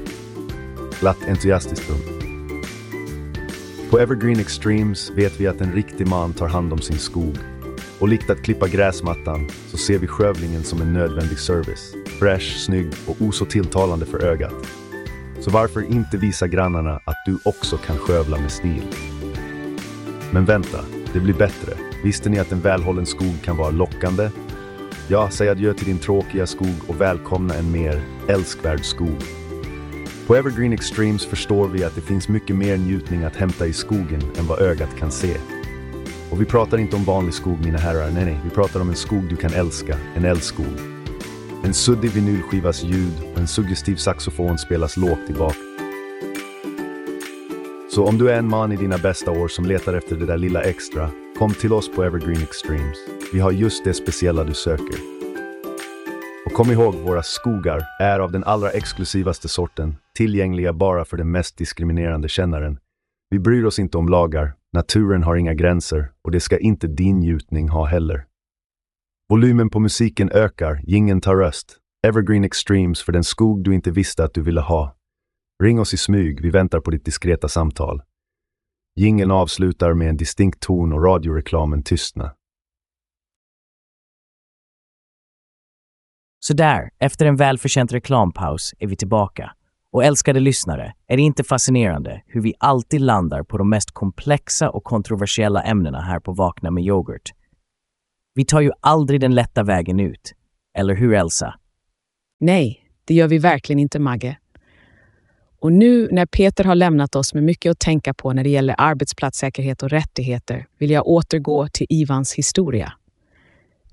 Glatt 1.00 1.28
entusiastiskt 1.28 1.88
punkt. 1.88 2.24
På 3.90 3.98
Evergreen 3.98 4.40
Extremes 4.40 5.10
vet 5.10 5.40
vi 5.40 5.46
att 5.46 5.60
en 5.60 5.72
riktig 5.72 6.06
man 6.06 6.32
tar 6.32 6.48
hand 6.48 6.72
om 6.72 6.78
sin 6.78 6.98
skog. 6.98 7.38
Och 8.02 8.08
likt 8.08 8.30
att 8.30 8.42
klippa 8.42 8.68
gräsmattan 8.68 9.48
så 9.68 9.76
ser 9.76 9.98
vi 9.98 10.06
skövlingen 10.06 10.64
som 10.64 10.80
en 10.80 10.92
nödvändig 10.92 11.38
service. 11.38 11.94
Fräsch, 12.18 12.56
snygg 12.66 12.92
och 13.06 13.16
oså 13.20 13.44
tilltalande 13.44 14.06
för 14.06 14.24
ögat. 14.24 14.54
Så 15.40 15.50
varför 15.50 15.82
inte 15.82 16.16
visa 16.16 16.48
grannarna 16.48 17.00
att 17.04 17.16
du 17.26 17.38
också 17.44 17.76
kan 17.76 17.98
skövla 17.98 18.38
med 18.38 18.52
stil? 18.52 18.82
Men 20.30 20.44
vänta, 20.44 20.84
det 21.12 21.20
blir 21.20 21.34
bättre. 21.34 21.72
Visste 22.04 22.30
ni 22.30 22.38
att 22.38 22.52
en 22.52 22.60
välhållen 22.60 23.06
skog 23.06 23.42
kan 23.44 23.56
vara 23.56 23.70
lockande? 23.70 24.30
Ja, 25.08 25.30
säg 25.30 25.48
adjö 25.48 25.74
till 25.74 25.86
din 25.86 25.98
tråkiga 25.98 26.46
skog 26.46 26.76
och 26.88 27.00
välkomna 27.00 27.54
en 27.54 27.72
mer 27.72 28.02
älskvärd 28.28 28.84
skog. 28.84 29.22
På 30.26 30.36
Evergreen 30.36 30.72
Extremes 30.72 31.26
förstår 31.26 31.68
vi 31.68 31.84
att 31.84 31.94
det 31.94 32.00
finns 32.00 32.28
mycket 32.28 32.56
mer 32.56 32.76
njutning 32.76 33.24
att 33.24 33.36
hämta 33.36 33.66
i 33.66 33.72
skogen 33.72 34.22
än 34.38 34.46
vad 34.46 34.60
ögat 34.60 34.96
kan 34.98 35.10
se. 35.10 35.36
Och 36.32 36.40
vi 36.40 36.44
pratar 36.44 36.78
inte 36.78 36.96
om 36.96 37.04
vanlig 37.04 37.34
skog, 37.34 37.58
mina 37.64 37.78
herrar. 37.78 38.10
Nej, 38.10 38.24
nej, 38.24 38.40
vi 38.44 38.50
pratar 38.50 38.80
om 38.80 38.88
en 38.88 38.96
skog 38.96 39.28
du 39.28 39.36
kan 39.36 39.52
älska. 39.52 39.96
En 40.14 40.24
älskog. 40.24 40.66
En 41.64 41.74
suddig 41.74 42.10
vinylskivas 42.10 42.82
ljud 42.82 43.12
och 43.32 43.38
en 43.38 43.46
suggestiv 43.46 43.96
saxofon 43.96 44.58
spelas 44.58 44.96
lågt 44.96 45.30
i 45.30 45.32
bak. 45.32 45.56
Så 47.94 48.06
om 48.06 48.18
du 48.18 48.30
är 48.30 48.38
en 48.38 48.48
man 48.48 48.72
i 48.72 48.76
dina 48.76 48.98
bästa 48.98 49.30
år 49.30 49.48
som 49.48 49.64
letar 49.64 49.94
efter 49.94 50.16
det 50.16 50.26
där 50.26 50.38
lilla 50.38 50.62
extra, 50.62 51.10
kom 51.38 51.54
till 51.54 51.72
oss 51.72 51.94
på 51.94 52.04
Evergreen 52.04 52.42
Extremes. 52.42 52.98
Vi 53.32 53.40
har 53.40 53.52
just 53.52 53.84
det 53.84 53.94
speciella 53.94 54.44
du 54.44 54.54
söker. 54.54 54.96
Och 56.46 56.52
kom 56.52 56.70
ihåg, 56.70 56.94
våra 56.94 57.22
skogar 57.22 57.82
är 58.00 58.20
av 58.20 58.32
den 58.32 58.44
allra 58.44 58.70
exklusivaste 58.70 59.48
sorten, 59.48 59.96
tillgängliga 60.16 60.72
bara 60.72 61.04
för 61.04 61.16
den 61.16 61.30
mest 61.30 61.56
diskriminerande 61.56 62.28
kännaren. 62.28 62.78
Vi 63.30 63.38
bryr 63.38 63.64
oss 63.64 63.78
inte 63.78 63.98
om 63.98 64.08
lagar, 64.08 64.54
naturen 64.72 65.22
har 65.22 65.36
inga 65.36 65.54
gränser 65.54 66.12
och 66.24 66.30
det 66.30 66.40
ska 66.40 66.58
inte 66.58 66.86
din 66.86 67.18
njutning 67.18 67.68
ha 67.68 67.86
heller. 67.86 68.26
Volymen 69.28 69.70
på 69.70 69.80
musiken 69.80 70.30
ökar, 70.30 70.80
gingen 70.86 71.20
tar 71.20 71.36
röst. 71.36 71.78
Evergreen 72.06 72.44
Extremes 72.44 73.02
för 73.02 73.12
den 73.12 73.24
skog 73.24 73.64
du 73.64 73.74
inte 73.74 73.90
visste 73.90 74.24
att 74.24 74.34
du 74.34 74.42
ville 74.42 74.60
ha. 74.60 74.96
Ring 75.62 75.80
oss 75.80 75.94
i 75.94 75.96
smyg, 75.96 76.40
vi 76.42 76.50
väntar 76.50 76.80
på 76.80 76.90
ditt 76.90 77.04
diskreta 77.04 77.48
samtal. 77.48 78.02
Gingen 79.00 79.30
avslutar 79.30 79.94
med 79.94 80.08
en 80.08 80.16
distinkt 80.16 80.60
ton 80.60 80.92
och 80.92 81.04
radioreklamen 81.04 81.82
tystnar. 81.82 82.34
Sådär, 86.44 86.90
efter 86.98 87.26
en 87.26 87.36
välförtjänt 87.36 87.92
reklampaus 87.92 88.74
är 88.78 88.86
vi 88.86 88.96
tillbaka. 88.96 89.52
Och 89.92 90.04
älskade 90.04 90.40
lyssnare, 90.40 90.94
är 91.06 91.16
det 91.16 91.22
inte 91.22 91.44
fascinerande 91.44 92.22
hur 92.26 92.40
vi 92.40 92.54
alltid 92.58 93.00
landar 93.00 93.42
på 93.42 93.58
de 93.58 93.70
mest 93.70 93.90
komplexa 93.90 94.70
och 94.70 94.84
kontroversiella 94.84 95.62
ämnena 95.62 96.00
här 96.00 96.20
på 96.20 96.32
Vakna 96.32 96.70
med 96.70 96.84
yoghurt? 96.84 97.32
Vi 98.34 98.44
tar 98.44 98.60
ju 98.60 98.70
aldrig 98.80 99.20
den 99.20 99.34
lätta 99.34 99.62
vägen 99.62 100.00
ut. 100.00 100.32
Eller 100.78 100.94
hur, 100.94 101.14
Elsa? 101.14 101.54
Nej, 102.40 102.80
det 103.04 103.14
gör 103.14 103.28
vi 103.28 103.38
verkligen 103.38 103.78
inte, 103.78 103.98
Magge. 103.98 104.38
Och 105.60 105.72
nu 105.72 106.08
när 106.12 106.26
Peter 106.26 106.64
har 106.64 106.74
lämnat 106.74 107.16
oss 107.16 107.34
med 107.34 107.42
mycket 107.42 107.70
att 107.70 107.78
tänka 107.78 108.14
på 108.14 108.32
när 108.32 108.44
det 108.44 108.50
gäller 108.50 108.74
arbetsplatssäkerhet 108.78 109.82
och 109.82 109.90
rättigheter 109.90 110.66
vill 110.78 110.90
jag 110.90 111.06
återgå 111.06 111.68
till 111.68 111.86
Ivans 111.88 112.34
historia. 112.34 112.92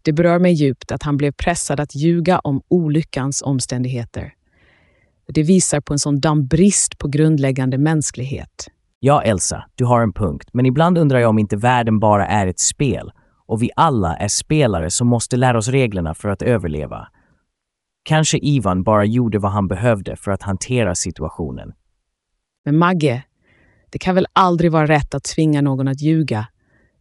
Det 0.01 0.13
berör 0.13 0.39
mig 0.39 0.53
djupt 0.53 0.91
att 0.91 1.03
han 1.03 1.17
blev 1.17 1.31
pressad 1.31 1.79
att 1.79 1.95
ljuga 1.95 2.39
om 2.39 2.61
olyckans 2.67 3.41
omständigheter. 3.41 4.33
Det 5.33 5.43
visar 5.43 5.81
på 5.81 5.93
en 5.93 5.99
sån 5.99 6.47
brist 6.47 6.97
på 6.97 7.07
grundläggande 7.07 7.77
mänsklighet. 7.77 8.67
Ja, 8.99 9.21
Elsa, 9.21 9.65
du 9.75 9.85
har 9.85 10.01
en 10.01 10.13
punkt, 10.13 10.49
men 10.53 10.65
ibland 10.65 10.97
undrar 10.97 11.19
jag 11.19 11.29
om 11.29 11.39
inte 11.39 11.55
världen 11.55 11.99
bara 11.99 12.27
är 12.27 12.47
ett 12.47 12.59
spel 12.59 13.11
och 13.47 13.63
vi 13.63 13.69
alla 13.75 14.15
är 14.15 14.27
spelare 14.27 14.89
som 14.89 15.07
måste 15.07 15.37
lära 15.37 15.57
oss 15.57 15.67
reglerna 15.67 16.13
för 16.13 16.29
att 16.29 16.41
överleva. 16.41 17.07
Kanske 18.03 18.37
Ivan 18.37 18.83
bara 18.83 19.05
gjorde 19.05 19.39
vad 19.39 19.51
han 19.51 19.67
behövde 19.67 20.15
för 20.15 20.31
att 20.31 20.43
hantera 20.43 20.95
situationen. 20.95 21.73
Men 22.65 22.77
Magge, 22.77 23.23
det 23.89 23.99
kan 23.99 24.15
väl 24.15 24.27
aldrig 24.33 24.71
vara 24.71 24.87
rätt 24.87 25.13
att 25.13 25.23
tvinga 25.23 25.61
någon 25.61 25.87
att 25.87 26.01
ljuga? 26.01 26.47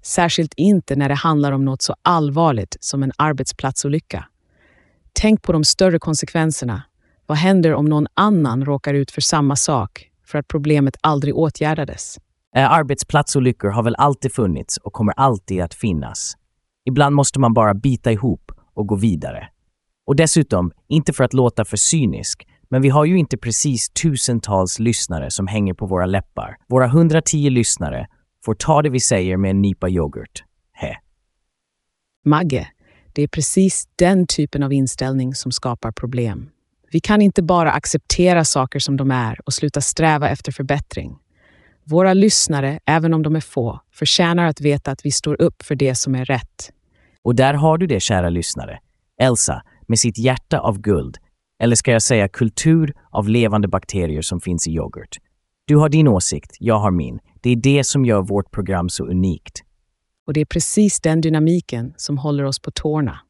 Särskilt 0.02 0.54
inte 0.56 0.97
när 0.97 1.08
det 1.08 1.14
handlar 1.14 1.52
om 1.52 1.64
något 1.64 1.82
så 1.82 1.94
allvarligt 2.02 2.76
som 2.80 3.02
en 3.02 3.12
arbetsplatsolycka. 3.16 4.25
Tänk 5.12 5.42
på 5.42 5.52
de 5.52 5.64
större 5.64 5.99
konsekvenserna. 5.99 6.82
Vad 7.28 7.38
händer 7.38 7.75
om 7.75 7.85
någon 7.85 8.06
annan 8.14 8.64
råkar 8.64 8.94
ut 8.94 9.11
för 9.11 9.20
samma 9.20 9.56
sak 9.56 10.11
för 10.25 10.38
att 10.38 10.49
problemet 10.49 10.97
aldrig 11.00 11.37
åtgärdades? 11.37 12.18
Eh, 12.56 12.73
arbetsplatsolyckor 12.73 13.68
har 13.68 13.82
väl 13.82 13.94
alltid 13.99 14.32
funnits 14.35 14.76
och 14.76 14.92
kommer 14.92 15.14
alltid 15.16 15.61
att 15.61 15.75
finnas. 15.75 16.35
Ibland 16.85 17.16
måste 17.16 17.38
man 17.38 17.54
bara 17.54 17.75
bita 17.75 18.12
ihop 18.12 18.52
och 18.75 18.87
gå 18.87 18.94
vidare. 18.94 19.49
Och 20.06 20.16
dessutom, 20.16 20.73
inte 20.88 21.12
för 21.12 21.25
att 21.25 21.32
låta 21.32 21.64
för 21.64 21.76
cynisk, 21.76 22.47
men 22.68 22.82
vi 22.82 22.88
har 22.88 23.04
ju 23.04 23.18
inte 23.18 23.37
precis 23.37 23.90
tusentals 23.90 24.78
lyssnare 24.78 25.30
som 25.30 25.47
hänger 25.47 25.75
på 25.75 25.87
våra 25.87 26.06
läppar. 26.06 26.56
Våra 26.68 26.87
110 26.87 27.50
lyssnare 27.50 28.06
får 28.44 28.54
ta 28.54 28.82
det 28.82 28.90
vi 28.90 29.00
säger 29.00 29.37
med 29.37 29.50
en 29.50 29.62
nypa 29.62 29.88
yoghurt. 29.88 30.44
He. 30.73 30.97
Magge, 32.25 32.68
det 33.12 33.23
är 33.23 33.28
precis 33.28 33.88
den 33.97 34.26
typen 34.26 34.62
av 34.62 34.73
inställning 34.73 35.35
som 35.35 35.52
skapar 35.52 35.92
problem. 35.92 36.50
Vi 36.90 37.00
kan 37.00 37.23
inte 37.23 37.42
bara 37.42 37.73
acceptera 37.73 38.45
saker 38.45 38.78
som 38.78 38.97
de 38.97 39.11
är 39.11 39.40
och 39.45 39.54
sluta 39.54 39.80
sträva 39.80 40.28
efter 40.28 40.52
förbättring. 40.52 41.16
Våra 41.85 42.14
lyssnare, 42.14 42.80
även 42.87 43.14
om 43.14 43.23
de 43.23 43.37
är 43.37 43.40
få, 43.40 43.80
förtjänar 43.92 44.47
att 44.47 44.61
veta 44.61 44.90
att 44.90 45.07
vi 45.07 45.11
står 45.11 45.42
upp 45.42 45.62
för 45.62 45.75
det 45.75 45.95
som 45.95 46.14
är 46.14 46.25
rätt. 46.25 46.73
Och 47.23 47.35
där 47.35 47.54
har 47.54 47.78
du 47.78 47.87
det, 47.87 48.00
kära 48.00 48.28
lyssnare. 48.28 48.78
Elsa, 49.21 49.62
med 49.88 49.99
sitt 49.99 50.18
hjärta 50.18 50.59
av 50.59 50.80
guld, 50.80 51.16
eller 51.62 51.76
ska 51.76 51.92
jag 51.92 52.02
säga 52.02 52.28
kultur 52.28 52.95
av 53.11 53.28
levande 53.28 53.68
bakterier 53.68 54.23
som 54.23 54.40
finns 54.40 54.68
i 54.68 54.71
yoghurt. 54.71 55.18
Du 55.64 55.76
har 55.76 55.88
din 55.88 56.09
åsikt, 56.09 56.57
jag 56.61 56.78
har 56.78 56.90
min. 56.90 57.18
Det 57.40 57.50
är 57.50 57.57
det 57.57 57.85
som 57.85 58.04
gör 58.04 58.23
vårt 58.23 58.50
program 58.50 58.88
så 58.88 59.04
unikt. 59.04 59.62
Och 60.26 60.33
det 60.33 60.40
är 60.40 60.45
precis 60.45 61.00
den 61.00 61.21
dynamiken 61.21 61.95
som 61.97 62.18
håller 62.18 62.45
oss 62.45 62.59
på 62.59 62.71
tårna. 62.71 63.21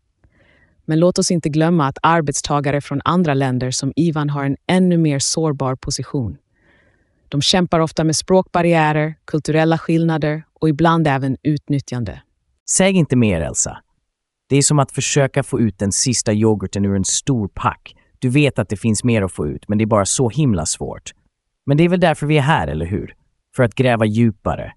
Men 0.89 1.01
låt 1.01 1.19
oss 1.19 1.31
inte 1.31 1.49
glömma 1.49 1.87
att 1.87 1.99
arbetstagare 2.03 2.81
från 2.81 3.01
andra 3.05 3.35
länder 3.35 3.71
som 3.71 3.93
Ivan 3.97 4.31
har 4.31 4.45
en 4.45 4.57
ännu 4.67 4.99
mer 4.99 5.19
sårbar 5.19 5.75
position. 5.75 6.37
De 7.29 7.41
kämpar 7.43 7.81
ofta 7.81 8.05
med 8.05 8.17
språkbarriärer, 8.17 9.15
kulturella 9.25 9.79
skillnader 9.79 10.43
och 10.61 10.69
ibland 10.69 11.07
även 11.07 11.37
utnyttjande. 11.43 12.23
Säg 12.71 12.93
inte 12.93 13.17
mer, 13.17 13.41
Elsa. 13.41 13.79
Det 14.49 14.57
är 14.57 14.63
som 14.63 14.79
att 14.79 14.93
försöka 14.93 15.43
få 15.43 15.61
ut 15.61 15.79
den 15.79 15.93
sista 15.93 16.33
yoghurten 16.33 16.85
ur 16.85 16.97
en 16.97 17.05
stor 17.05 17.49
pack. 17.49 17.95
Du 18.19 18.29
vet 18.29 18.59
att 18.59 18.69
det 18.69 18.77
finns 18.77 19.05
mer 19.05 19.23
att 19.23 19.33
få 19.33 19.47
ut, 19.47 19.69
men 19.69 19.79
det 19.79 19.85
är 19.85 19.87
bara 19.87 20.07
så 20.07 20.29
himla 20.29 20.67
svårt. 20.67 21.13
Men 21.67 21.77
det 21.77 21.85
är 21.85 21.89
väl 21.89 22.01
därför 22.01 22.27
vi 22.27 22.39
är 22.39 22.43
här, 22.43 22.69
eller 22.69 22.87
hur? 22.87 23.15
För 23.57 23.63
att 23.63 23.75
gräva 23.75 24.05
djupare. 24.05 24.73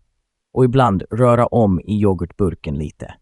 Och 0.53 0.65
ibland 0.65 1.03
röra 1.11 1.45
om 1.45 1.79
i 1.79 2.01
yoghurtburken 2.01 2.75
lite. 2.75 3.13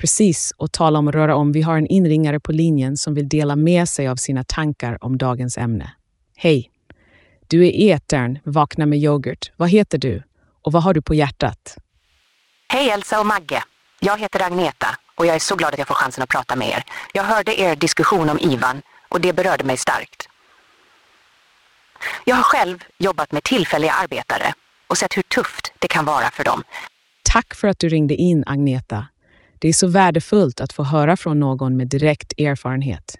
Precis, 0.00 0.52
och 0.56 0.72
tala 0.72 0.98
om 0.98 1.08
att 1.08 1.14
röra 1.14 1.36
om. 1.36 1.52
Vi 1.52 1.62
har 1.62 1.78
en 1.78 1.86
inringare 1.86 2.40
på 2.40 2.52
linjen 2.52 2.96
som 2.96 3.14
vill 3.14 3.28
dela 3.28 3.56
med 3.56 3.88
sig 3.88 4.08
av 4.08 4.16
sina 4.16 4.44
tankar 4.44 5.04
om 5.04 5.18
dagens 5.18 5.58
ämne. 5.58 5.92
Hej! 6.36 6.70
Du 7.46 7.66
är 7.66 7.94
etern, 7.94 8.38
Vakna 8.44 8.86
med 8.86 8.98
yoghurt. 8.98 9.52
Vad 9.56 9.70
heter 9.70 9.98
du? 9.98 10.22
Och 10.62 10.72
vad 10.72 10.82
har 10.82 10.94
du 10.94 11.02
på 11.02 11.14
hjärtat? 11.14 11.76
Hej 12.68 12.90
Elsa 12.90 13.20
och 13.20 13.26
Magge! 13.26 13.62
Jag 14.00 14.18
heter 14.18 14.42
Agneta 14.42 14.86
och 15.14 15.26
jag 15.26 15.34
är 15.34 15.38
så 15.38 15.56
glad 15.56 15.72
att 15.72 15.78
jag 15.78 15.88
får 15.88 15.94
chansen 15.94 16.22
att 16.22 16.28
prata 16.28 16.56
med 16.56 16.68
er. 16.68 16.84
Jag 17.12 17.24
hörde 17.24 17.60
er 17.60 17.76
diskussion 17.76 18.30
om 18.30 18.38
Ivan 18.38 18.82
och 19.08 19.20
det 19.20 19.32
berörde 19.32 19.64
mig 19.64 19.76
starkt. 19.76 20.28
Jag 22.24 22.36
har 22.36 22.42
själv 22.42 22.84
jobbat 22.98 23.32
med 23.32 23.42
tillfälliga 23.42 23.92
arbetare 23.92 24.52
och 24.86 24.98
sett 24.98 25.16
hur 25.16 25.22
tufft 25.22 25.72
det 25.78 25.88
kan 25.88 26.04
vara 26.04 26.30
för 26.30 26.44
dem. 26.44 26.62
Tack 27.22 27.54
för 27.54 27.68
att 27.68 27.78
du 27.78 27.88
ringde 27.88 28.14
in, 28.14 28.44
Agneta. 28.46 29.06
Det 29.60 29.68
är 29.68 29.72
så 29.72 29.88
värdefullt 29.88 30.60
att 30.60 30.72
få 30.72 30.82
höra 30.82 31.16
från 31.16 31.40
någon 31.40 31.76
med 31.76 31.88
direkt 31.88 32.32
erfarenhet. 32.38 33.16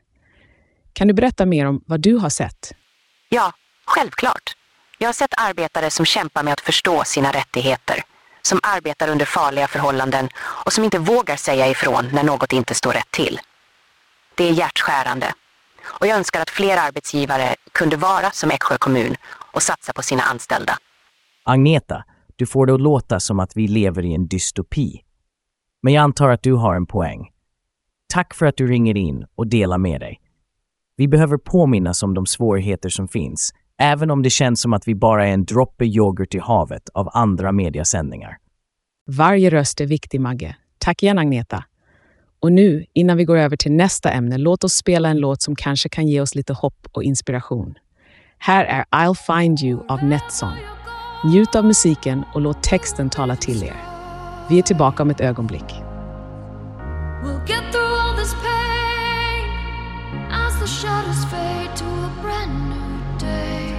Kan 0.92 1.08
du 1.08 1.14
berätta 1.14 1.46
mer 1.46 1.66
om 1.66 1.82
vad 1.86 2.00
du 2.00 2.16
har 2.16 2.28
sett? 2.28 2.72
Ja, 3.28 3.52
självklart. 3.86 4.56
Jag 4.98 5.08
har 5.08 5.12
sett 5.12 5.34
arbetare 5.36 5.90
som 5.90 6.06
kämpar 6.06 6.42
med 6.42 6.52
att 6.52 6.60
förstå 6.60 7.04
sina 7.04 7.32
rättigheter, 7.32 8.02
som 8.42 8.60
arbetar 8.62 9.08
under 9.08 9.24
farliga 9.24 9.68
förhållanden 9.68 10.28
och 10.64 10.72
som 10.72 10.84
inte 10.84 10.98
vågar 10.98 11.36
säga 11.36 11.68
ifrån 11.68 12.08
när 12.12 12.22
något 12.22 12.52
inte 12.52 12.74
står 12.74 12.92
rätt 12.92 13.10
till. 13.10 13.38
Det 14.34 14.44
är 14.44 14.52
hjärtskärande. 14.52 15.32
Och 15.84 16.06
jag 16.06 16.16
önskar 16.18 16.40
att 16.40 16.50
fler 16.50 16.76
arbetsgivare 16.76 17.56
kunde 17.72 17.96
vara 17.96 18.30
som 18.30 18.50
Eksjö 18.50 18.78
kommun 18.78 19.16
och 19.52 19.62
satsa 19.62 19.92
på 19.92 20.02
sina 20.02 20.22
anställda. 20.22 20.78
Agneta, 21.44 22.04
du 22.36 22.46
får 22.46 22.66
det 22.66 22.74
att 22.74 22.80
låta 22.80 23.20
som 23.20 23.40
att 23.40 23.56
vi 23.56 23.68
lever 23.68 24.04
i 24.04 24.14
en 24.14 24.28
dystopi. 24.28 25.04
Men 25.82 25.92
jag 25.92 26.02
antar 26.02 26.28
att 26.28 26.42
du 26.42 26.52
har 26.52 26.74
en 26.74 26.86
poäng. 26.86 27.28
Tack 28.12 28.34
för 28.34 28.46
att 28.46 28.56
du 28.56 28.66
ringer 28.66 28.96
in 28.96 29.26
och 29.34 29.46
delar 29.46 29.78
med 29.78 30.00
dig. 30.00 30.20
Vi 30.96 31.08
behöver 31.08 31.36
påminnas 31.36 32.02
om 32.02 32.14
de 32.14 32.26
svårigheter 32.26 32.88
som 32.88 33.08
finns, 33.08 33.50
även 33.78 34.10
om 34.10 34.22
det 34.22 34.30
känns 34.30 34.60
som 34.60 34.72
att 34.72 34.88
vi 34.88 34.94
bara 34.94 35.26
är 35.26 35.32
en 35.32 35.44
droppe 35.44 35.84
yoghurt 35.84 36.34
i 36.34 36.38
havet 36.38 36.88
av 36.94 37.08
andra 37.12 37.52
mediasändningar. 37.52 38.38
Varje 39.06 39.50
röst 39.50 39.80
är 39.80 39.86
viktig, 39.86 40.20
Magge. 40.20 40.56
Tack 40.78 41.02
igen, 41.02 41.18
Agneta. 41.18 41.64
Och 42.40 42.52
nu, 42.52 42.84
innan 42.92 43.16
vi 43.16 43.24
går 43.24 43.36
över 43.36 43.56
till 43.56 43.72
nästa 43.72 44.10
ämne, 44.10 44.38
låt 44.38 44.64
oss 44.64 44.74
spela 44.74 45.08
en 45.08 45.18
låt 45.18 45.42
som 45.42 45.56
kanske 45.56 45.88
kan 45.88 46.08
ge 46.08 46.20
oss 46.20 46.34
lite 46.34 46.52
hopp 46.52 46.88
och 46.92 47.02
inspiration. 47.02 47.74
Här 48.38 48.64
är 48.64 48.84
I'll 48.90 49.40
find 49.40 49.60
you 49.60 49.80
av 49.88 50.04
Netson. 50.04 50.52
Njut 51.24 51.54
av 51.54 51.64
musiken 51.64 52.24
och 52.34 52.40
låt 52.40 52.62
texten 52.62 53.10
tala 53.10 53.36
till 53.36 53.62
er. 53.62 53.89
Vi 54.50 54.58
är 54.58 54.62
tillbaka 54.62 55.02
om 55.02 55.10
ett 55.10 55.20
ögonblick. 55.20 55.82
We'll 57.22 57.46
get 57.46 57.72
through 57.72 58.00
all 58.00 58.16
this 58.16 58.34
pain 58.34 59.48
as 60.30 60.58
the 60.60 60.66
shadows 60.66 61.24
fade 61.24 61.76
to 61.76 61.84
a 61.84 62.10
brand 62.22 62.70
new 62.70 63.18
day. 63.18 63.69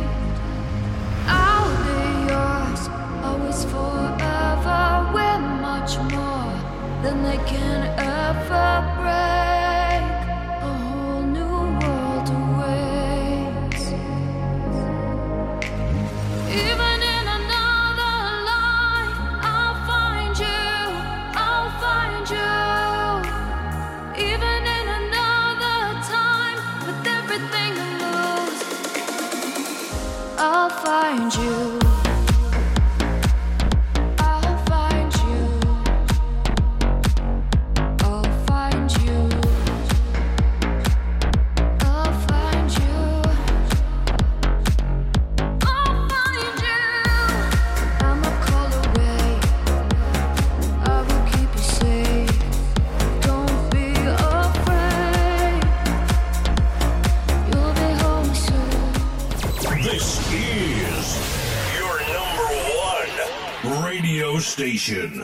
Radio 63.64 64.40
station. 64.40 65.24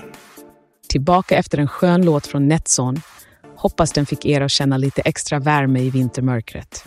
Tillbaka 0.90 1.38
efter 1.38 1.58
en 1.58 1.68
skön 1.68 2.06
låt 2.06 2.28
från 2.28 2.48
Netson. 2.48 2.96
Hoppas 3.56 3.92
den 3.92 4.06
fick 4.06 4.26
er 4.26 4.42
att 4.42 4.52
känna 4.52 4.78
lite 4.78 5.02
extra 5.02 5.40
värme 5.40 5.80
i 5.80 5.90
vintermörkret. 5.90 6.86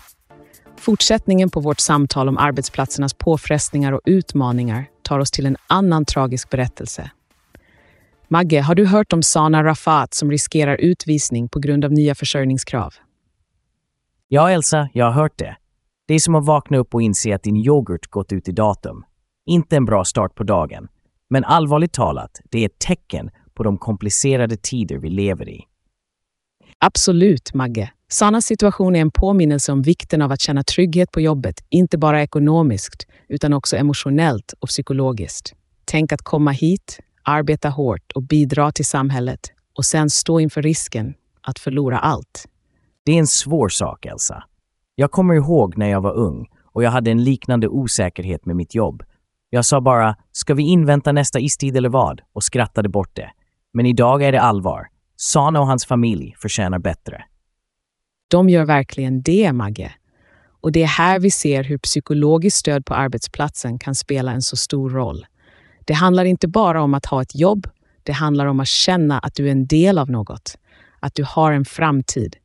Fortsättningen 0.79 1.51
på 1.51 1.61
vårt 1.61 1.81
samtal 1.81 2.29
om 2.29 2.39
arbetsplatsernas 2.39 3.15
påfrestningar 3.15 3.93
och 3.93 4.01
utmaningar 4.05 4.87
tar 5.03 5.19
oss 5.19 5.31
till 5.31 5.47
en 5.47 5.57
annan 5.67 6.05
tragisk 6.05 6.51
berättelse. 6.51 7.11
Magge, 8.29 8.61
har 8.61 8.75
du 8.75 8.87
hört 8.87 9.13
om 9.13 9.23
Sana 9.23 9.65
Rafat 9.65 10.15
som 10.15 10.31
riskerar 10.31 10.77
utvisning 10.77 11.49
på 11.49 11.59
grund 11.59 11.85
av 11.85 11.93
nya 11.93 12.15
försörjningskrav? 12.15 12.95
Ja, 14.29 14.51
Elsa, 14.51 14.89
jag 14.93 15.05
har 15.05 15.13
hört 15.13 15.39
det. 15.39 15.57
Det 16.07 16.15
är 16.15 16.19
som 16.19 16.35
att 16.35 16.47
vakna 16.47 16.79
upp 16.79 16.95
och 16.95 17.03
inse 17.03 17.35
att 17.35 17.43
din 17.43 17.57
yoghurt 17.57 18.07
gått 18.07 18.33
ut 18.33 18.49
i 18.49 18.53
datum. 18.53 19.05
Inte 19.47 19.77
en 19.77 19.85
bra 19.85 20.05
start 20.05 20.35
på 20.35 20.45
dagen. 20.45 20.89
Men 21.31 21.45
allvarligt 21.45 21.93
talat, 21.93 22.41
det 22.51 22.59
är 22.59 22.67
ett 22.67 22.79
tecken 22.79 23.31
på 23.55 23.63
de 23.63 23.79
komplicerade 23.79 24.57
tider 24.57 24.97
vi 24.97 25.11
lever 25.11 25.49
i. 25.49 25.61
Absolut, 26.79 27.55
Magge. 27.55 27.93
Sanas 28.09 28.47
situation 28.47 28.97
är 28.97 29.01
en 29.01 29.11
påminnelse 29.11 29.73
om 29.73 29.83
vikten 29.83 30.23
av 30.23 30.33
att 30.33 30.41
känna 30.41 30.63
trygghet 30.63 31.11
på 31.11 31.21
jobbet, 31.21 31.65
inte 31.69 31.99
bara 31.99 32.23
ekonomiskt, 32.23 33.07
utan 33.29 33.53
också 33.53 33.77
emotionellt 33.77 34.55
och 34.61 34.69
psykologiskt. 34.69 35.55
Tänk 35.85 36.13
att 36.13 36.23
komma 36.23 36.51
hit, 36.51 37.01
arbeta 37.23 37.69
hårt 37.69 38.13
och 38.15 38.23
bidra 38.23 38.73
till 38.73 38.85
samhället 38.85 39.41
och 39.77 39.85
sen 39.85 40.11
stå 40.11 40.41
inför 40.41 40.63
risken 40.63 41.15
att 41.43 41.59
förlora 41.59 41.99
allt. 41.99 42.49
Det 43.05 43.13
är 43.13 43.19
en 43.19 43.27
svår 43.27 43.69
sak, 43.69 44.07
Elsa. 44.07 44.45
Jag 44.95 45.11
kommer 45.11 45.35
ihåg 45.35 45.79
när 45.79 45.89
jag 45.91 46.01
var 46.01 46.15
ung 46.15 46.47
och 46.65 46.83
jag 46.83 46.91
hade 46.91 47.11
en 47.11 47.25
liknande 47.25 47.69
osäkerhet 47.69 48.47
med 48.47 48.57
mitt 48.57 48.75
jobb. 48.75 49.03
Jag 49.51 49.65
sa 49.65 49.81
bara, 49.81 50.17
ska 50.33 50.55
vi 50.55 50.63
invänta 50.63 51.13
nästa 51.13 51.41
istid 51.41 51.77
eller 51.77 51.89
vad? 51.89 52.21
och 52.33 52.45
skrattade 52.45 52.89
bort 52.89 53.17
det. 53.17 53.31
Men 53.73 53.87
idag 53.87 54.23
är 54.23 54.33
det 54.33 54.41
allvar. 54.41 54.87
Sana 55.17 55.61
och 55.61 55.67
hans 55.67 55.87
familj 55.87 56.35
förtjänar 56.39 56.79
bättre. 56.79 57.25
De 58.31 58.49
gör 58.49 58.65
verkligen 58.65 59.23
det, 59.23 59.53
Magge. 59.53 59.93
Och 60.61 60.73
det 60.73 60.83
är 60.83 60.87
här 60.87 61.21
vi 61.21 61.31
ser 61.31 61.65
hur 61.65 61.79
psykologiskt 61.79 62.57
stöd 62.59 62.87
på 62.87 62.95
arbetsplatsen 62.95 63.79
kan 63.79 63.95
spela 63.95 64.33
en 64.33 64.43
så 64.43 64.57
stor 64.57 64.91
roll. 64.91 65.27
Det 65.85 65.95
handlar 65.95 66.25
inte 66.25 66.49
bara 66.49 66.83
om 66.83 66.95
att 66.95 67.07
ha 67.07 67.23
ett 67.23 67.35
jobb, 67.35 67.67
det 68.03 68.13
handlar 68.13 68.47
om 68.47 68.61
att 68.61 68.69
känna 68.69 69.19
att 69.19 69.35
du 69.35 69.47
är 69.47 69.53
en 69.53 69.67
del 69.67 69.99
av 69.99 70.11
något, 70.11 70.59
att 71.01 71.15
du 71.15 71.25
har 71.29 71.53
en 71.53 71.65
framtid. 71.65 72.37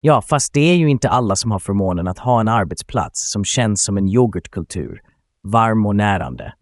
Ja, 0.00 0.22
fast 0.22 0.52
det 0.52 0.60
är 0.60 0.76
ju 0.76 0.90
inte 0.90 1.08
alla 1.08 1.36
som 1.36 1.50
har 1.50 1.58
förmånen 1.58 2.08
att 2.08 2.18
ha 2.18 2.40
en 2.40 2.48
arbetsplats 2.48 3.30
som 3.30 3.44
känns 3.44 3.84
som 3.84 3.96
en 3.96 4.08
yoghurtkultur, 4.08 5.00
varm 5.44 5.86
och 5.86 5.96
närande. 5.96 6.52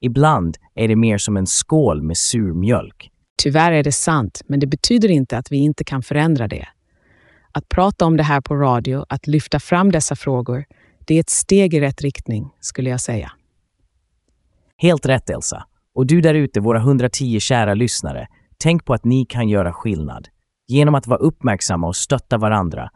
Ibland 0.00 0.56
är 0.74 0.88
det 0.88 0.96
mer 0.96 1.18
som 1.18 1.36
en 1.36 1.46
skål 1.46 2.02
med 2.02 2.16
sur 2.16 2.54
mjölk. 2.54 3.10
Tyvärr 3.42 3.72
är 3.72 3.82
det 3.82 3.92
sant, 3.92 4.42
men 4.46 4.60
det 4.60 4.66
betyder 4.66 5.10
inte 5.10 5.38
att 5.38 5.52
vi 5.52 5.56
inte 5.56 5.84
kan 5.84 6.02
förändra 6.02 6.48
det. 6.48 6.68
Att 7.52 7.68
prata 7.68 8.06
om 8.06 8.16
det 8.16 8.22
här 8.22 8.40
på 8.40 8.56
radio, 8.56 9.04
att 9.08 9.26
lyfta 9.26 9.60
fram 9.60 9.92
dessa 9.92 10.16
frågor, 10.16 10.64
det 11.06 11.14
är 11.14 11.20
ett 11.20 11.30
steg 11.30 11.74
i 11.74 11.80
rätt 11.80 12.02
riktning, 12.02 12.50
skulle 12.60 12.90
jag 12.90 13.00
säga. 13.00 13.32
Helt 14.76 15.06
rätt, 15.06 15.30
Elsa. 15.30 15.66
Och 15.94 16.06
du 16.06 16.20
där 16.20 16.34
ute, 16.34 16.60
våra 16.60 16.78
110 16.78 17.40
kära 17.40 17.74
lyssnare, 17.74 18.28
tänk 18.58 18.84
på 18.84 18.94
att 18.94 19.04
ni 19.04 19.24
kan 19.24 19.48
göra 19.48 19.72
skillnad. 19.72 20.28
Genom 20.68 20.94
att 20.94 21.06
vara 21.06 21.18
uppmärksamma 21.18 21.86
och 21.86 21.96
stötta 21.96 22.38
varandra 22.38 22.90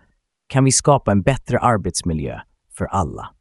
kan 0.46 0.64
vi 0.64 0.72
skapa 0.72 1.12
en 1.12 1.22
bättre 1.22 1.58
arbetsmiljö 1.58 2.40
för 2.78 2.84
alla. 2.84 3.33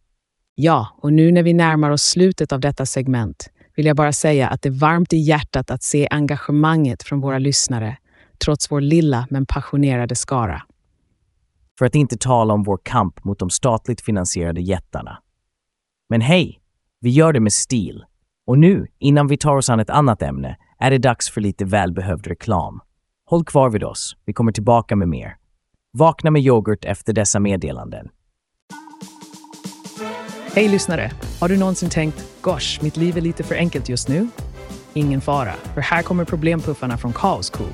Ja, 0.56 0.88
och 0.98 1.14
nu 1.14 1.32
när 1.32 1.44
vi 1.44 1.54
närmar 1.54 1.92
oss 1.92 2.04
slutet 2.04 2.52
av 2.52 2.60
detta 2.60 2.86
segment 2.86 3.50
vill 3.76 3.86
jag 3.86 3.96
bara 3.96 4.14
säga 4.14 4.48
att 4.48 4.62
det 4.62 4.70
är 4.70 4.80
varmt 4.80 5.14
i 5.14 5.18
hjärtat 5.18 5.72
att 5.72 5.84
se 5.84 6.08
engagemanget 6.12 7.04
från 7.04 7.22
våra 7.22 7.40
lyssnare, 7.40 7.98
trots 8.46 8.72
vår 8.72 8.82
lilla 8.82 9.28
men 9.30 9.46
passionerade 9.46 10.16
skara. 10.16 10.62
För 11.80 11.86
att 11.86 11.96
inte 11.96 12.18
tala 12.18 12.54
om 12.54 12.64
vår 12.64 12.80
kamp 12.84 13.24
mot 13.24 13.40
de 13.40 13.50
statligt 13.50 14.02
finansierade 14.02 14.62
jättarna. 14.62 15.20
Men 16.10 16.22
hej, 16.22 16.60
vi 17.00 17.10
gör 17.10 17.34
det 17.34 17.40
med 17.40 17.54
stil. 17.54 18.06
Och 18.48 18.60
nu, 18.60 18.88
innan 19.00 19.28
vi 19.28 19.38
tar 19.38 19.56
oss 19.56 19.70
an 19.70 19.80
ett 19.80 19.90
annat 19.90 20.22
ämne, 20.22 20.58
är 20.80 20.92
det 20.92 20.98
dags 20.98 21.30
för 21.30 21.42
lite 21.42 21.66
välbehövd 21.66 22.28
reklam. 22.28 22.80
Håll 23.26 23.46
kvar 23.46 23.70
vid 23.70 23.84
oss, 23.84 24.18
vi 24.26 24.34
kommer 24.34 24.52
tillbaka 24.52 24.96
med 24.96 25.08
mer. 25.08 25.38
Vakna 25.94 26.32
med 26.32 26.42
yoghurt 26.42 26.86
efter 26.86 27.14
dessa 27.14 27.40
meddelanden. 27.40 28.10
Hej 30.56 30.68
lyssnare! 30.68 31.12
Har 31.40 31.50
du 31.50 31.58
någonsin 31.58 31.90
tänkt 31.90 32.26
“Gosh, 32.42 32.84
mitt 32.84 32.98
liv 32.98 33.18
är 33.18 33.22
lite 33.22 33.44
för 33.44 33.56
enkelt 33.56 33.90
just 33.90 34.08
nu”? 34.08 34.28
Ingen 34.94 35.22
fara, 35.22 35.54
för 35.74 35.82
här 35.82 36.02
kommer 36.02 36.26
problempuffarna 36.26 36.98
från 36.98 37.14
Kaos 37.14 37.50
Cool. 37.50 37.68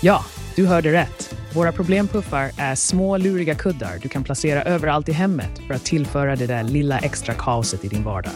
Ja, 0.00 0.24
du 0.56 0.66
hörde 0.66 0.92
rätt. 0.92 1.34
Våra 1.54 1.72
problempuffar 1.72 2.50
är 2.58 2.74
små 2.74 3.16
luriga 3.16 3.54
kuddar 3.54 3.98
du 4.02 4.08
kan 4.08 4.24
placera 4.24 4.62
överallt 4.62 5.08
i 5.08 5.12
hemmet 5.12 5.60
för 5.66 5.74
att 5.74 5.84
tillföra 5.84 6.36
det 6.36 6.46
där 6.46 6.62
lilla 6.62 6.98
extra 6.98 7.34
kaoset 7.34 7.84
i 7.84 7.88
din 7.88 8.04
vardag. 8.04 8.32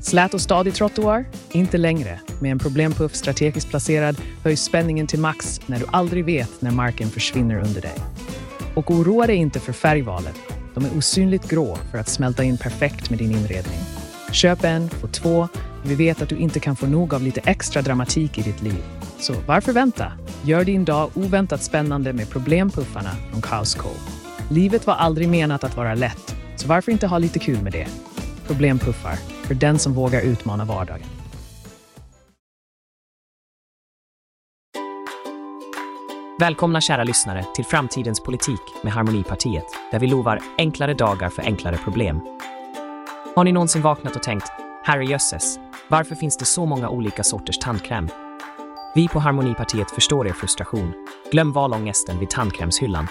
Slät 0.00 0.34
och 0.34 0.40
stadig 0.40 0.74
trottoar? 0.74 1.24
Inte 1.52 1.78
längre. 1.78 2.20
Med 2.40 2.52
en 2.52 2.58
problempuff 2.58 3.14
strategiskt 3.14 3.70
placerad 3.70 4.16
höjs 4.44 4.62
spänningen 4.62 5.06
till 5.06 5.20
max 5.20 5.60
när 5.66 5.78
du 5.78 5.84
aldrig 5.92 6.24
vet 6.24 6.60
när 6.60 6.70
marken 6.70 7.10
försvinner 7.10 7.56
under 7.56 7.80
dig. 7.80 7.94
Och 8.74 8.90
oroa 8.90 9.26
dig 9.26 9.36
inte 9.36 9.60
för 9.60 9.72
färgvalet. 9.72 10.36
De 10.74 10.84
är 10.84 10.98
osynligt 10.98 11.48
grå 11.48 11.78
för 11.90 11.98
att 11.98 12.08
smälta 12.08 12.44
in 12.44 12.58
perfekt 12.58 13.10
med 13.10 13.18
din 13.18 13.32
inredning. 13.32 13.78
Köp 14.32 14.64
en, 14.64 14.90
få 14.90 15.08
två. 15.08 15.48
Vi 15.82 15.94
vet 15.94 16.22
att 16.22 16.28
du 16.28 16.36
inte 16.36 16.60
kan 16.60 16.76
få 16.76 16.86
nog 16.86 17.14
av 17.14 17.22
lite 17.22 17.40
extra 17.44 17.82
dramatik 17.82 18.38
i 18.38 18.42
ditt 18.42 18.62
liv. 18.62 18.82
Så 19.18 19.34
varför 19.46 19.72
vänta? 19.72 20.12
Gör 20.42 20.64
din 20.64 20.84
dag 20.84 21.10
oväntat 21.14 21.62
spännande 21.62 22.12
med 22.12 22.30
Problempuffarna 22.30 23.10
från 23.30 23.42
Kaos 23.42 23.74
Co. 23.74 23.88
Livet 24.50 24.86
var 24.86 24.94
aldrig 24.94 25.28
menat 25.28 25.64
att 25.64 25.76
vara 25.76 25.94
lätt, 25.94 26.34
så 26.56 26.68
varför 26.68 26.92
inte 26.92 27.06
ha 27.06 27.18
lite 27.18 27.38
kul 27.38 27.62
med 27.62 27.72
det? 27.72 27.86
Problempuffar, 28.46 29.18
för 29.44 29.54
den 29.54 29.78
som 29.78 29.94
vågar 29.94 30.20
utmana 30.20 30.64
vardagen. 30.64 31.23
Välkomna 36.38 36.80
kära 36.80 37.04
lyssnare 37.04 37.44
till 37.54 37.64
Framtidens 37.64 38.20
politik 38.20 38.60
med 38.82 38.92
Harmonipartiet, 38.92 39.64
där 39.90 39.98
vi 39.98 40.06
lovar 40.06 40.40
enklare 40.58 40.94
dagar 40.94 41.28
för 41.28 41.42
enklare 41.42 41.76
problem. 41.76 42.20
Har 43.36 43.44
ni 43.44 43.52
någonsin 43.52 43.82
vaknat 43.82 44.16
och 44.16 44.22
tänkt, 44.22 44.46
herrejösses, 44.84 45.58
varför 45.88 46.14
finns 46.14 46.36
det 46.36 46.44
så 46.44 46.66
många 46.66 46.88
olika 46.88 47.22
sorters 47.22 47.58
tandkräm? 47.58 48.08
Vi 48.94 49.08
på 49.08 49.18
Harmonipartiet 49.18 49.90
förstår 49.90 50.26
er 50.26 50.32
frustration. 50.32 50.92
Glöm 51.32 51.52
valångesten 51.52 52.18
vid 52.18 52.30
tandkrämshyllan. 52.30 53.08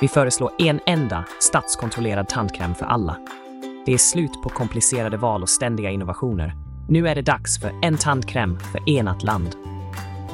Vi 0.00 0.08
föreslår 0.08 0.50
en 0.58 0.80
enda 0.86 1.24
statskontrollerad 1.40 2.28
tandkräm 2.28 2.74
för 2.74 2.86
alla. 2.86 3.16
Det 3.86 3.92
är 3.92 3.98
slut 3.98 4.42
på 4.42 4.48
komplicerade 4.48 5.16
val 5.16 5.42
och 5.42 5.48
ständiga 5.48 5.90
innovationer. 5.90 6.54
Nu 6.88 7.08
är 7.08 7.14
det 7.14 7.22
dags 7.22 7.60
för 7.60 7.72
en 7.82 7.96
tandkräm 7.96 8.58
för 8.60 8.88
enat 8.88 9.22
land. 9.22 9.56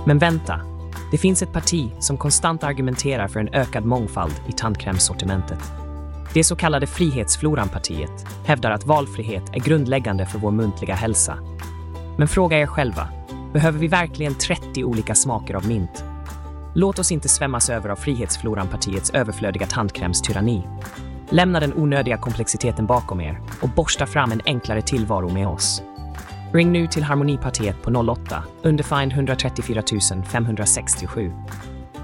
Men 0.07 0.19
vänta, 0.19 0.70
det 1.11 1.19
finns 1.19 1.43
ett 1.43 1.53
parti 1.53 1.91
som 1.99 2.17
konstant 2.17 2.65
argumenterar 2.65 3.29
för 3.29 3.41
en 3.41 3.55
ökad 3.55 3.85
mångfald 3.85 4.35
i 4.49 4.53
tandkrämssortimentet. 4.53 5.73
Det 6.35 6.45
så 6.45 6.57
kallade 6.57 6.87
Frihetsfloran-partiet 6.87 8.27
hävdar 8.47 8.71
att 8.71 8.87
valfrihet 8.87 9.43
är 9.53 9.61
grundläggande 9.61 10.27
för 10.27 10.39
vår 10.39 10.51
muntliga 10.51 10.95
hälsa. 10.95 11.39
Men 12.19 12.29
fråga 12.29 12.59
er 12.59 12.67
själva, 12.67 13.09
behöver 13.53 13.79
vi 13.79 13.89
verkligen 13.89 14.35
30 14.35 14.85
olika 14.85 15.15
smaker 15.15 15.55
av 15.55 15.67
mint? 15.67 16.05
Låt 16.75 16.99
oss 16.99 17.13
inte 17.13 17.29
svämmas 17.29 17.71
över 17.71 17.89
av 17.89 17.97
Frihetsfloran-partiets 17.97 19.11
överflödiga 19.15 19.67
tandkrämstyranni. 19.67 20.63
Lämna 21.31 21.61
den 21.61 21.75
onödiga 21.75 22.19
komplexiteten 22.19 22.87
bakom 22.87 23.21
er 23.21 23.41
och 23.63 23.69
borsta 23.69 24.07
fram 24.07 24.33
en 24.33 24.43
enklare 24.45 24.83
tillvaro 24.83 25.29
med 25.29 25.49
oss. 25.49 25.83
Ring 26.53 26.73
nu 26.73 26.87
till 26.87 27.03
Harmonipartiet 27.03 27.83
på 27.83 27.91
08 27.91 28.45
underfind 28.63 29.13
134 29.13 29.83
567. 30.33 31.33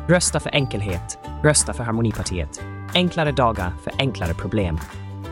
Rösta 0.08 0.40
för 0.40 0.54
enkelhet. 0.54 1.18
Rösta 1.42 1.72
för 1.72 1.84
Harmonipartiet. 1.84 2.62
Enklare 2.94 3.32
dagar 3.32 3.72
för 3.84 3.92
enklare 3.98 4.34
problem. 4.34 4.78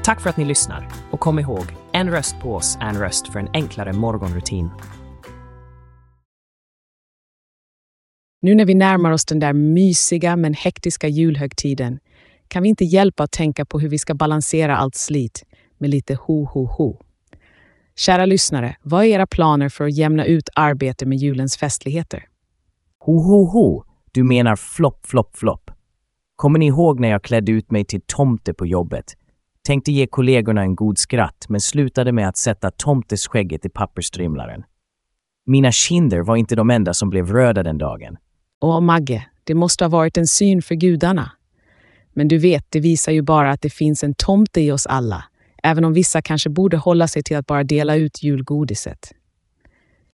Tack 0.05 0.21
för 0.21 0.31
att 0.31 0.37
ni 0.37 0.45
lyssnar 0.45 0.89
och 1.11 1.21
kom 1.21 1.39
ihåg, 1.39 1.65
en 1.93 2.11
röst 2.11 2.41
på 2.41 2.55
oss 2.55 2.79
är 2.81 2.89
en 2.89 2.99
röst 2.99 3.29
för 3.29 3.41
en 3.41 3.49
enklare 3.53 3.93
morgonrutin. 3.93 4.71
Nu 8.43 8.55
när 8.55 8.65
vi 8.65 8.75
närmar 8.75 9.11
oss 9.11 9.25
den 9.25 9.39
där 9.39 9.53
mysiga 9.53 10.37
men 10.37 10.55
hektiska 10.55 11.09
julhögtiden 11.09 11.99
kan 12.49 12.63
vi 12.63 12.69
inte 12.69 12.85
hjälpa 12.85 13.23
att 13.23 13.33
tänka 13.33 13.65
på 13.65 13.81
hur 13.81 13.89
vi 13.89 13.99
ska 13.99 14.15
balansera 14.15 14.77
allt 14.77 14.95
slit 14.95 15.45
med 15.79 15.91
lite 15.91 16.15
ho-ho-ho. 16.15 17.04
Kära 17.97 18.27
lyssnare, 18.27 18.77
vad 18.83 19.05
är 19.05 19.09
era 19.09 19.27
planer 19.27 19.69
för 19.69 19.85
att 19.85 19.97
jämna 19.97 20.25
ut 20.25 20.49
arbete 20.55 21.07
med 21.07 21.19
julens 21.19 21.57
festligheter? 21.57 22.29
Ho, 22.99 23.19
ho, 23.19 23.45
ho! 23.45 23.85
Du 24.13 24.23
menar 24.23 24.57
flopp, 24.57 25.07
flopp, 25.07 25.37
flopp. 25.37 25.71
Kommer 26.37 26.59
ni 26.59 26.67
ihåg 26.67 27.01
när 27.01 27.09
jag 27.09 27.25
klädde 27.25 27.53
ut 27.53 27.71
mig 27.71 27.85
till 27.85 28.01
tomte 28.07 28.55
på 28.55 28.67
jobbet? 28.67 29.05
Tänkte 29.67 29.93
ge 29.93 30.07
kollegorna 30.07 30.63
en 30.63 30.75
god 30.75 30.99
skratt, 30.99 31.47
men 31.49 31.61
slutade 31.61 32.13
med 32.13 32.29
att 32.29 32.37
sätta 32.37 32.71
tomteskägget 32.71 33.67
i 33.67 33.69
pappersstrimlaren. 33.69 34.65
Mina 35.47 35.73
kinder 35.73 36.21
var 36.21 36.37
inte 36.37 36.57
de 36.57 36.71
enda 36.71 36.95
som 36.95 37.11
blev 37.11 37.33
röda 37.33 37.63
den 37.63 37.79
dagen. 37.79 38.17
Åh, 38.61 38.81
Magge, 38.81 39.27
det 39.45 39.55
måste 39.55 39.85
ha 39.85 39.89
varit 39.89 40.17
en 40.17 40.27
syn 40.27 40.63
för 40.63 40.75
gudarna. 40.75 41.33
Men 42.13 42.29
du 42.29 42.39
vet, 42.39 42.67
det 42.71 42.81
visar 42.81 43.13
ju 43.13 43.23
bara 43.23 43.51
att 43.51 43.63
det 43.63 43.71
finns 43.71 44.05
en 44.05 44.15
tomte 44.15 44.61
i 44.61 44.73
oss 44.73 44.87
alla, 44.87 45.25
även 45.65 45.85
om 45.85 45.93
vissa 45.93 46.23
kanske 46.23 46.51
borde 46.51 46.77
hålla 46.77 47.09
sig 47.09 47.23
till 47.23 47.37
att 47.37 47.47
bara 47.47 47.65
dela 47.65 47.97
ut 47.97 48.23
julgodiset. 48.23 49.13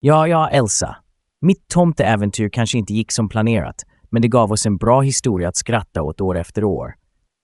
Ja, 0.00 0.28
ja, 0.28 0.48
Elsa. 0.48 0.96
Mitt 1.40 1.68
tomteäventyr 1.68 2.48
kanske 2.48 2.78
inte 2.78 2.94
gick 2.94 3.12
som 3.12 3.28
planerat, 3.28 3.84
men 4.10 4.22
det 4.22 4.28
gav 4.28 4.52
oss 4.52 4.66
en 4.66 4.76
bra 4.76 5.00
historia 5.00 5.48
att 5.48 5.56
skratta 5.56 6.02
åt 6.02 6.20
år 6.20 6.38
efter 6.38 6.64
år. 6.64 6.94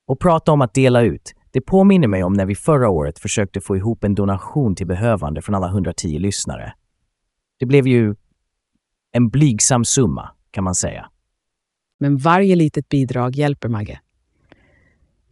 Och 0.07 0.21
prata 0.21 0.53
om 0.53 0.61
att 0.61 0.75
dela 0.75 1.03
ut, 1.03 1.33
det 1.51 1.61
påminner 1.61 2.09
mig 2.09 2.25
om 2.25 2.33
när 2.33 2.47
vi 2.47 2.55
förra 2.55 2.89
året 2.89 3.19
försökte 3.19 3.61
få 3.61 3.77
ihop 3.77 4.05
en 4.05 4.15
donation 4.15 4.75
till 4.75 4.87
behövande 4.87 5.43
från 5.43 5.55
alla 5.55 5.69
110 5.69 6.19
lyssnare. 6.19 6.73
Det 7.59 7.67
blev 7.67 7.87
ju 7.87 8.15
en 9.13 9.29
blygsam 9.29 9.85
summa, 9.85 10.31
kan 10.51 10.65
man 10.65 10.75
säga. 10.75 11.11
Men 12.01 12.17
varje 12.17 12.57
litet 12.57 12.89
bidrag 12.89 13.37
hjälper, 13.37 13.69
Magge. 13.69 14.01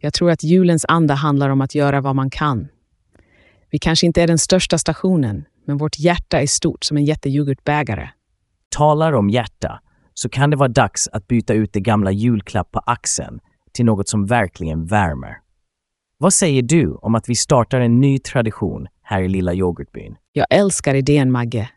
Jag 0.03 0.13
tror 0.13 0.31
att 0.31 0.43
julens 0.43 0.85
anda 0.87 1.13
handlar 1.13 1.49
om 1.49 1.61
att 1.61 1.75
göra 1.75 2.01
vad 2.01 2.15
man 2.15 2.29
kan. 2.29 2.67
Vi 3.71 3.79
kanske 3.79 4.05
inte 4.05 4.21
är 4.21 4.27
den 4.27 4.37
största 4.37 4.77
stationen, 4.77 5.45
men 5.65 5.77
vårt 5.77 5.99
hjärta 5.99 6.41
är 6.41 6.47
stort 6.47 6.83
som 6.83 6.97
en 6.97 7.05
jätteyoghurtbägare. 7.05 8.09
Talar 8.69 9.13
om 9.13 9.29
hjärta, 9.29 9.79
så 10.13 10.29
kan 10.29 10.49
det 10.49 10.55
vara 10.55 10.69
dags 10.69 11.07
att 11.07 11.27
byta 11.27 11.53
ut 11.53 11.73
det 11.73 11.79
gamla 11.79 12.11
julklapp 12.11 12.71
på 12.71 12.79
axeln 12.79 13.39
till 13.71 13.85
något 13.85 14.09
som 14.09 14.25
verkligen 14.25 14.85
värmer. 14.85 15.37
Vad 16.17 16.33
säger 16.33 16.61
du 16.61 16.93
om 16.93 17.15
att 17.15 17.29
vi 17.29 17.35
startar 17.35 17.79
en 17.79 17.99
ny 17.99 18.19
tradition 18.19 18.87
här 19.01 19.21
i 19.21 19.27
lilla 19.27 19.53
yoghurtbyn? 19.53 20.15
Jag 20.33 20.47
älskar 20.49 20.95
idén, 20.95 21.31
Magge. 21.31 21.69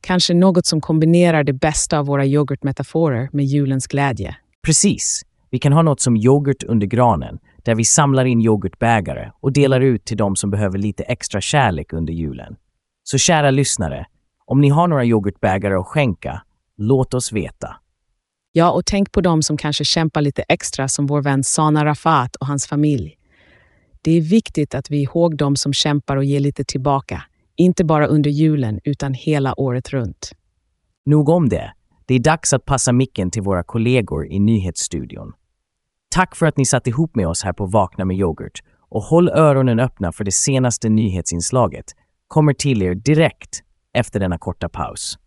Kanske 0.00 0.34
något 0.34 0.66
som 0.66 0.80
kombinerar 0.80 1.44
det 1.44 1.52
bästa 1.52 1.98
av 1.98 2.06
våra 2.06 2.26
yoghurtmetaforer 2.26 3.28
med 3.32 3.44
julens 3.44 3.86
glädje. 3.86 4.36
Precis. 4.62 5.22
Vi 5.56 5.60
kan 5.60 5.72
ha 5.72 5.82
något 5.82 6.00
som 6.00 6.16
yoghurt 6.16 6.62
under 6.62 6.86
granen, 6.86 7.38
där 7.64 7.74
vi 7.74 7.84
samlar 7.84 8.24
in 8.24 8.40
yoghurtbägare 8.40 9.30
och 9.40 9.52
delar 9.52 9.80
ut 9.80 10.04
till 10.04 10.16
de 10.16 10.36
som 10.36 10.50
behöver 10.50 10.78
lite 10.78 11.02
extra 11.02 11.40
kärlek 11.40 11.92
under 11.92 12.12
julen. 12.12 12.56
Så 13.02 13.18
kära 13.18 13.50
lyssnare, 13.50 14.06
om 14.46 14.60
ni 14.60 14.68
har 14.68 14.88
några 14.88 15.04
yoghurtbägare 15.04 15.74
att 15.74 15.86
skänka, 15.86 16.42
låt 16.76 17.14
oss 17.14 17.32
veta. 17.32 17.76
Ja, 18.52 18.70
och 18.70 18.86
tänk 18.86 19.12
på 19.12 19.20
dem 19.20 19.42
som 19.42 19.56
kanske 19.56 19.84
kämpar 19.84 20.20
lite 20.20 20.42
extra 20.42 20.88
som 20.88 21.06
vår 21.06 21.22
vän 21.22 21.44
Sana 21.44 21.84
Rafat 21.84 22.36
och 22.36 22.46
hans 22.46 22.66
familj. 22.66 23.18
Det 24.02 24.10
är 24.12 24.20
viktigt 24.20 24.74
att 24.74 24.90
vi 24.90 25.02
ihåg 25.02 25.36
dem 25.36 25.56
som 25.56 25.72
kämpar 25.72 26.16
och 26.16 26.24
ger 26.24 26.40
lite 26.40 26.64
tillbaka. 26.64 27.22
Inte 27.56 27.84
bara 27.84 28.06
under 28.06 28.30
julen, 28.30 28.80
utan 28.84 29.14
hela 29.14 29.60
året 29.60 29.90
runt. 29.90 30.32
Nog 31.06 31.28
om 31.28 31.48
det. 31.48 31.72
Det 32.06 32.14
är 32.14 32.20
dags 32.20 32.52
att 32.52 32.64
passa 32.64 32.92
micken 32.92 33.30
till 33.30 33.42
våra 33.42 33.62
kollegor 33.62 34.26
i 34.26 34.38
nyhetsstudion. 34.38 35.32
Tack 36.08 36.36
för 36.36 36.46
att 36.46 36.56
ni 36.56 36.64
satt 36.64 36.86
ihop 36.86 37.16
med 37.16 37.28
oss 37.28 37.44
här 37.44 37.52
på 37.52 37.66
Vakna 37.66 38.04
med 38.04 38.16
yoghurt 38.16 38.62
och 38.88 39.02
håll 39.02 39.28
öronen 39.28 39.80
öppna 39.80 40.12
för 40.12 40.24
det 40.24 40.32
senaste 40.32 40.88
nyhetsinslaget. 40.88 41.84
Kommer 42.28 42.52
till 42.52 42.82
er 42.82 42.94
direkt 42.94 43.62
efter 43.94 44.20
denna 44.20 44.38
korta 44.38 44.68
paus. 44.68 45.18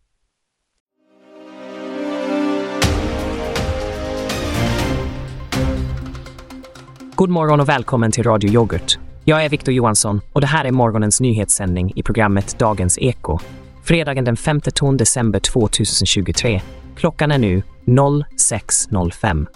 God 7.15 7.29
morgon 7.29 7.59
och 7.59 7.69
välkommen 7.69 8.11
till 8.11 8.23
Radio 8.23 8.49
Yoghurt. 8.49 8.99
Jag 9.25 9.45
är 9.45 9.49
Viktor 9.49 9.73
Johansson 9.73 10.21
och 10.33 10.41
det 10.41 10.47
här 10.47 10.65
är 10.65 10.71
morgonens 10.71 11.21
nyhetssändning 11.21 11.93
i 11.95 12.03
programmet 12.03 12.59
Dagens 12.59 12.97
Eko. 13.01 13.39
Fredagen 13.83 14.25
den 14.25 14.37
5 14.37 14.59
december 14.97 15.39
2023. 15.39 16.61
Klockan 16.95 17.31
är 17.31 17.37
nu 17.37 17.63
06.05. 17.85 19.47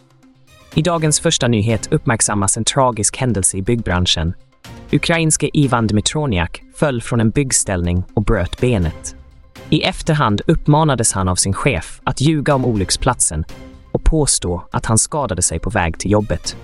I 0.75 0.81
dagens 0.81 1.19
första 1.19 1.47
nyhet 1.47 1.87
uppmärksammas 1.91 2.57
en 2.57 2.63
tragisk 2.63 3.17
händelse 3.17 3.57
i 3.57 3.61
byggbranschen. 3.61 4.33
Ukrainske 4.91 5.49
Ivan 5.53 5.87
Dmitroniak 5.87 6.63
föll 6.75 7.01
från 7.01 7.19
en 7.19 7.29
byggställning 7.29 8.03
och 8.13 8.23
bröt 8.23 8.61
benet. 8.61 9.15
I 9.69 9.81
efterhand 9.81 10.41
uppmanades 10.47 11.13
han 11.13 11.27
av 11.27 11.35
sin 11.35 11.53
chef 11.53 12.01
att 12.03 12.21
ljuga 12.21 12.55
om 12.55 12.65
olycksplatsen 12.65 13.45
och 13.91 14.03
påstå 14.03 14.63
att 14.71 14.85
han 14.85 14.97
skadade 14.97 15.41
sig 15.41 15.59
på 15.59 15.69
väg 15.69 15.99
till 15.99 16.11
jobbet. 16.11 16.57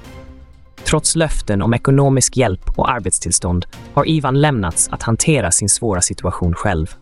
Trots 0.84 1.15
löften 1.15 1.62
om 1.62 1.74
ekonomisk 1.74 2.38
hjälp 2.38 2.80
och 2.80 2.91
arbetstillstånd 2.91 3.65
har 3.93 4.10
Ivan 4.10 4.41
lämnats 4.41 4.89
att 4.91 5.04
hantera 5.04 5.52
sin 5.52 5.69
svåra 5.69 6.02
situation 6.02 6.54
själv. 6.54 6.95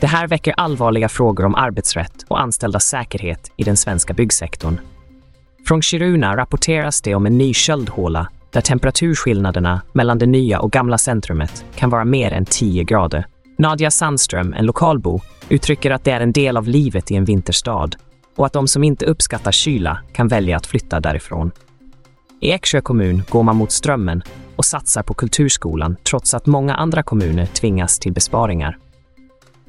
Det 0.00 0.06
här 0.06 0.28
väcker 0.28 0.54
allvarliga 0.56 1.08
frågor 1.08 1.44
om 1.44 1.54
arbetsrätt 1.54 2.24
och 2.28 2.40
anställdas 2.40 2.84
säkerhet 2.84 3.52
i 3.56 3.62
den 3.62 3.76
svenska 3.76 4.14
byggsektorn. 4.14 4.80
Från 5.66 5.82
Kiruna 5.82 6.36
rapporteras 6.36 7.02
det 7.02 7.14
om 7.14 7.26
en 7.26 7.38
ny 7.38 7.54
köldhåla 7.54 8.28
där 8.50 8.60
temperaturskillnaderna 8.60 9.82
mellan 9.92 10.18
det 10.18 10.26
nya 10.26 10.60
och 10.60 10.72
gamla 10.72 10.98
centrumet 10.98 11.64
kan 11.76 11.90
vara 11.90 12.04
mer 12.04 12.32
än 12.32 12.44
10 12.44 12.84
grader. 12.84 13.26
Nadia 13.58 13.90
Sandström, 13.90 14.54
en 14.54 14.66
lokalbo, 14.66 15.20
uttrycker 15.48 15.90
att 15.90 16.04
det 16.04 16.10
är 16.10 16.20
en 16.20 16.32
del 16.32 16.56
av 16.56 16.68
livet 16.68 17.10
i 17.10 17.14
en 17.14 17.24
vinterstad 17.24 17.90
och 18.36 18.46
att 18.46 18.52
de 18.52 18.68
som 18.68 18.84
inte 18.84 19.06
uppskattar 19.06 19.52
kyla 19.52 19.98
kan 20.12 20.28
välja 20.28 20.56
att 20.56 20.66
flytta 20.66 21.00
därifrån. 21.00 21.50
I 22.40 22.50
Eksjö 22.50 22.80
kommun 22.80 23.22
går 23.28 23.42
man 23.42 23.56
mot 23.56 23.72
strömmen 23.72 24.22
och 24.56 24.64
satsar 24.64 25.02
på 25.02 25.14
kulturskolan 25.14 25.96
trots 26.02 26.34
att 26.34 26.46
många 26.46 26.74
andra 26.74 27.02
kommuner 27.02 27.46
tvingas 27.46 27.98
till 27.98 28.12
besparingar. 28.12 28.78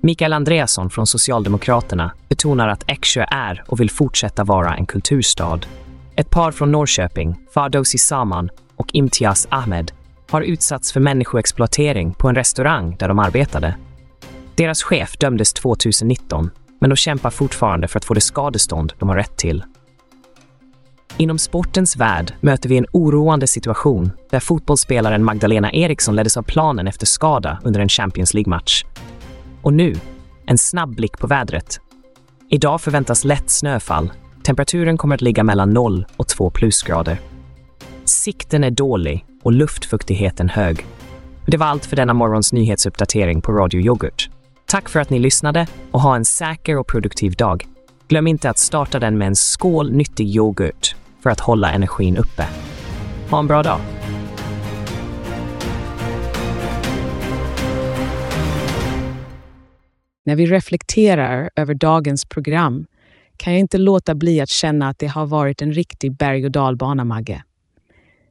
Mikael 0.02 0.34
Andreasson 0.34 0.90
från 0.90 1.08
Socialdemokraterna 1.08 2.12
betonar 2.30 2.68
att 2.68 2.84
Eksjö 2.88 3.26
är 3.32 3.64
och 3.68 3.80
vill 3.80 3.90
fortsätta 3.90 4.44
vara 4.44 4.76
en 4.76 4.86
kulturstad. 4.86 5.60
Ett 6.16 6.30
par 6.30 6.52
från 6.52 6.72
Norrköping, 6.72 7.36
Fardowsi 7.54 7.98
Saman 7.98 8.50
och 8.76 8.88
Imtiaz 8.94 9.48
Ahmed, 9.52 9.92
har 10.30 10.42
utsatts 10.42 10.92
för 10.92 11.00
människoexploatering 11.00 12.14
på 12.14 12.30
en 12.30 12.36
restaurang 12.36 12.96
där 13.00 13.08
de 13.08 13.20
arbetade. 13.20 13.76
Deras 14.56 14.84
chef 14.84 15.18
dömdes 15.18 15.54
2019, 15.54 16.50
men 16.80 16.90
de 16.90 16.96
kämpar 16.96 17.30
fortfarande 17.30 17.88
för 17.88 18.00
att 18.00 18.06
få 18.06 18.14
det 18.14 18.22
skadestånd 18.22 18.94
de 19.00 19.10
har 19.10 19.16
rätt 19.16 19.38
till. 19.38 19.64
Inom 21.18 21.40
sportens 21.40 21.96
värld 21.96 22.34
möter 22.42 22.70
vi 22.70 22.78
en 22.78 22.86
oroande 22.92 23.48
situation 23.48 24.12
där 24.30 24.40
fotbollsspelaren 24.40 25.24
Magdalena 25.24 25.72
Eriksson 25.72 26.16
leddes 26.16 26.38
av 26.38 26.44
planen 26.44 26.88
efter 26.88 27.06
skada 27.06 27.60
under 27.64 27.80
en 27.80 27.90
Champions 27.90 28.34
League-match. 28.34 28.86
Och 29.62 29.74
nu, 29.74 29.96
en 30.46 30.58
snabb 30.58 30.96
blick 30.96 31.18
på 31.18 31.28
vädret. 31.28 31.80
Idag 32.50 32.82
förväntas 32.82 33.24
lätt 33.24 33.50
snöfall. 33.50 34.12
Temperaturen 34.44 34.98
kommer 34.98 35.16
att 35.16 35.22
ligga 35.22 35.44
mellan 35.44 35.70
0 35.70 36.06
och 36.18 36.28
2 36.28 36.50
plusgrader. 36.50 37.20
Sikten 38.06 38.64
är 38.64 38.72
dålig 38.72 39.26
och 39.44 39.52
luftfuktigheten 39.52 40.50
hög. 40.50 40.86
Det 41.46 41.58
var 41.58 41.66
allt 41.66 41.86
för 41.86 41.96
denna 41.96 42.14
morgons 42.14 42.54
nyhetsuppdatering 42.54 43.42
på 43.42 43.52
Radio 43.52 43.82
Yoghurt. 43.82 44.30
Tack 44.66 44.90
för 44.90 45.00
att 45.00 45.10
ni 45.10 45.20
lyssnade 45.20 45.68
och 45.92 46.02
ha 46.02 46.16
en 46.16 46.26
säker 46.26 46.78
och 46.78 46.88
produktiv 46.88 47.32
dag. 47.32 47.66
Glöm 48.08 48.28
inte 48.28 48.50
att 48.50 48.58
starta 48.58 49.00
den 49.00 49.18
med 49.18 49.28
en 49.28 49.36
skål 49.36 49.92
nyttig 49.92 50.36
yoghurt 50.36 50.96
för 51.20 51.30
att 51.30 51.40
hålla 51.40 51.72
energin 51.72 52.18
uppe. 52.18 52.48
Ha 53.30 53.40
en 53.40 53.48
bra 53.48 53.64
dag! 53.64 53.80
När 60.26 60.36
vi 60.36 60.46
reflekterar 60.46 61.50
över 61.56 61.74
dagens 61.74 62.26
program 62.26 62.86
kan 63.38 63.54
jag 63.54 63.60
inte 63.60 63.78
låta 63.78 64.16
bli 64.16 64.42
att 64.42 64.50
känna 64.50 64.90
att 64.90 65.00
det 65.00 65.08
har 65.08 65.26
varit 65.26 65.62
en 65.62 65.74
riktig 65.74 66.18
berg 66.18 66.46
och 66.46 66.52
dalbana, 66.52 67.04
Magge. 67.04 67.44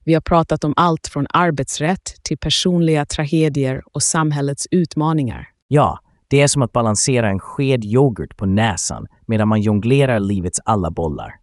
Vi 0.05 0.15
har 0.15 0.21
pratat 0.21 0.65
om 0.65 0.75
allt 0.77 1.07
från 1.07 1.27
arbetsrätt 1.31 2.15
till 2.23 2.39
personliga 2.39 3.07
tragedier 3.07 3.83
och 3.93 4.03
samhällets 4.03 4.67
utmaningar. 4.71 5.49
Ja, 5.69 5.99
det 6.29 6.41
är 6.41 6.47
som 6.47 6.63
att 6.63 6.73
balansera 6.73 7.31
en 7.31 7.39
sked 7.39 7.85
yoghurt 7.85 8.37
på 8.37 8.47
näsan 8.47 9.07
medan 9.27 9.49
man 9.49 9.61
jonglerar 9.61 10.21
livets 10.21 10.61
alla 10.65 10.91
bollar. 10.91 11.35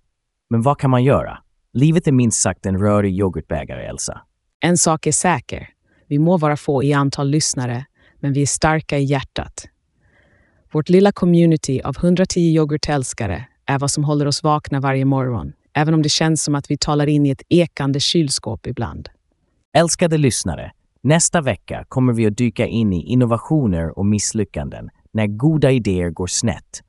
Men 0.49 0.61
vad 0.61 0.79
kan 0.79 0.89
man 0.89 1.03
göra? 1.03 1.37
Livet 1.73 2.07
är 2.07 2.11
minst 2.11 2.41
sagt 2.41 2.65
en 2.65 2.77
rörig 2.77 3.19
yoghurtbägare, 3.19 3.85
Elsa. 3.85 4.21
En 4.59 4.77
sak 4.77 5.07
är 5.07 5.11
säker. 5.11 5.69
Vi 6.07 6.19
må 6.19 6.37
vara 6.37 6.57
få 6.57 6.83
i 6.83 6.93
antal 6.93 7.29
lyssnare, 7.29 7.85
men 8.19 8.33
vi 8.33 8.41
är 8.41 8.45
starka 8.45 8.97
i 8.97 9.03
hjärtat. 9.03 9.65
Vårt 10.71 10.89
lilla 10.89 11.11
community 11.11 11.81
av 11.81 11.95
110 11.97 12.39
yoghurtälskare 12.39 13.45
är 13.65 13.79
vad 13.79 13.91
som 13.91 14.03
håller 14.03 14.25
oss 14.25 14.43
vakna 14.43 14.79
varje 14.79 15.05
morgon, 15.05 15.53
även 15.73 15.93
om 15.93 16.01
det 16.01 16.09
känns 16.09 16.43
som 16.43 16.55
att 16.55 16.71
vi 16.71 16.77
talar 16.77 17.07
in 17.07 17.25
i 17.25 17.29
ett 17.29 17.41
ekande 17.49 17.99
kylskåp 17.99 18.67
ibland. 18.67 19.09
Älskade 19.77 20.17
lyssnare, 20.17 20.71
nästa 21.03 21.41
vecka 21.41 21.85
kommer 21.87 22.13
vi 22.13 22.25
att 22.25 22.37
dyka 22.37 22.67
in 22.67 22.93
i 22.93 23.05
innovationer 23.05 23.99
och 23.99 24.05
misslyckanden 24.05 24.89
när 25.11 25.27
goda 25.27 25.71
idéer 25.71 26.09
går 26.09 26.27
snett. 26.27 26.81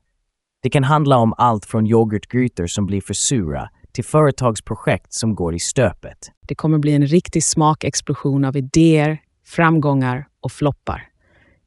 Det 0.63 0.69
kan 0.69 0.83
handla 0.83 1.17
om 1.17 1.33
allt 1.37 1.65
från 1.65 1.87
yoghurtgrytor 1.87 2.67
som 2.67 2.85
blir 2.85 3.01
för 3.01 3.13
sura 3.13 3.69
till 3.91 4.03
företagsprojekt 4.03 5.13
som 5.13 5.35
går 5.35 5.55
i 5.55 5.59
stöpet. 5.59 6.17
Det 6.47 6.55
kommer 6.55 6.77
bli 6.77 6.93
en 6.93 7.07
riktig 7.07 7.43
smakexplosion 7.43 8.45
av 8.45 8.57
idéer, 8.57 9.17
framgångar 9.45 10.27
och 10.41 10.51
floppar. 10.51 11.10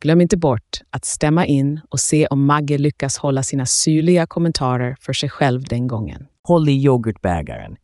Glöm 0.05 0.21
inte 0.21 0.37
bort 0.37 0.81
att 0.91 1.05
stämma 1.05 1.47
in 1.47 1.81
och 1.89 2.01
se 2.01 2.27
om 2.27 2.47
Magge 2.47 2.79
lyckas 2.79 3.19
hålla 3.19 3.43
sina 3.43 3.67
syrliga 3.67 4.27
kommentarer 4.27 4.97
för 5.01 5.13
sig 5.13 5.29
själv 5.29 5.63
den 5.63 5.89
gången. 5.89 6.27
Håll 6.43 6.69
i 6.69 6.73
yoghurtbägaren. 6.73 7.77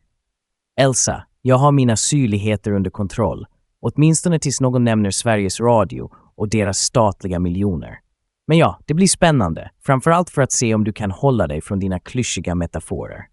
Elsa, 0.79 1.23
jag 1.41 1.55
har 1.55 1.71
mina 1.71 1.97
syrligheter 1.97 2.71
under 2.71 2.91
kontroll. 2.91 3.45
Åtminstone 3.79 4.39
tills 4.39 4.61
någon 4.61 4.83
nämner 4.83 5.11
Sveriges 5.11 5.59
Radio 5.59 6.11
och 6.35 6.49
deras 6.49 6.77
statliga 6.77 7.39
miljoner. 7.39 7.99
Men 8.47 8.57
ja, 8.57 8.79
det 8.85 8.93
blir 8.93 9.07
spännande. 9.07 9.69
Framförallt 9.85 10.29
för 10.29 10.41
att 10.41 10.51
se 10.51 10.75
om 10.75 10.83
du 10.83 10.93
kan 10.93 11.11
hålla 11.11 11.47
dig 11.47 11.61
från 11.61 11.79
dina 11.79 11.99
klyschiga 11.99 12.55
metaforer. 12.55 13.25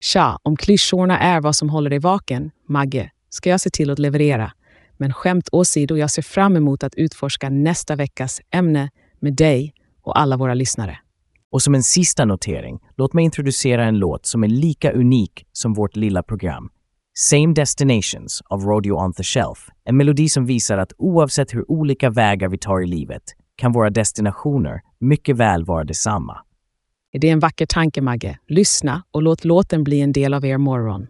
Tja, 0.00 0.38
om 0.42 0.56
klyschorna 0.56 1.18
är 1.18 1.40
vad 1.40 1.56
som 1.56 1.70
håller 1.70 1.90
dig 1.90 1.98
vaken, 1.98 2.50
Magge, 2.68 3.10
ska 3.28 3.50
jag 3.50 3.60
se 3.60 3.70
till 3.70 3.90
att 3.90 3.98
leverera. 3.98 4.52
Men 5.00 5.12
skämt 5.12 5.48
åsido, 5.52 5.96
jag 5.96 6.10
ser 6.10 6.22
fram 6.22 6.56
emot 6.56 6.82
att 6.82 6.94
utforska 6.94 7.50
nästa 7.50 7.96
veckas 7.96 8.40
ämne 8.50 8.90
med 9.20 9.36
dig 9.36 9.74
och 10.02 10.20
alla 10.20 10.36
våra 10.36 10.54
lyssnare. 10.54 10.98
Och 11.52 11.62
som 11.62 11.74
en 11.74 11.82
sista 11.82 12.24
notering, 12.24 12.78
låt 12.96 13.12
mig 13.12 13.24
introducera 13.24 13.84
en 13.84 13.98
låt 13.98 14.26
som 14.26 14.44
är 14.44 14.48
lika 14.48 14.92
unik 14.92 15.46
som 15.52 15.74
vårt 15.74 15.96
lilla 15.96 16.22
program. 16.22 16.68
Same 17.18 17.54
Destinations 17.54 18.42
av 18.44 18.64
Radio 18.64 18.92
On 18.92 19.12
The 19.12 19.22
Shelf. 19.22 19.68
En 19.84 19.96
melodi 19.96 20.28
som 20.28 20.46
visar 20.46 20.78
att 20.78 20.92
oavsett 20.98 21.54
hur 21.54 21.70
olika 21.70 22.10
vägar 22.10 22.48
vi 22.48 22.58
tar 22.58 22.82
i 22.82 22.86
livet 22.86 23.22
kan 23.56 23.72
våra 23.72 23.90
destinationer 23.90 24.80
mycket 24.98 25.36
väl 25.36 25.64
vara 25.64 25.84
detsamma. 25.84 26.38
Är 27.12 27.18
det 27.18 27.28
en 27.28 27.38
vacker 27.38 27.66
tanke, 27.66 28.02
Magge? 28.02 28.38
Lyssna 28.48 29.02
och 29.10 29.22
låt 29.22 29.44
låten 29.44 29.84
bli 29.84 30.00
en 30.00 30.12
del 30.12 30.34
av 30.34 30.44
er 30.44 30.58
morgon. 30.58 31.06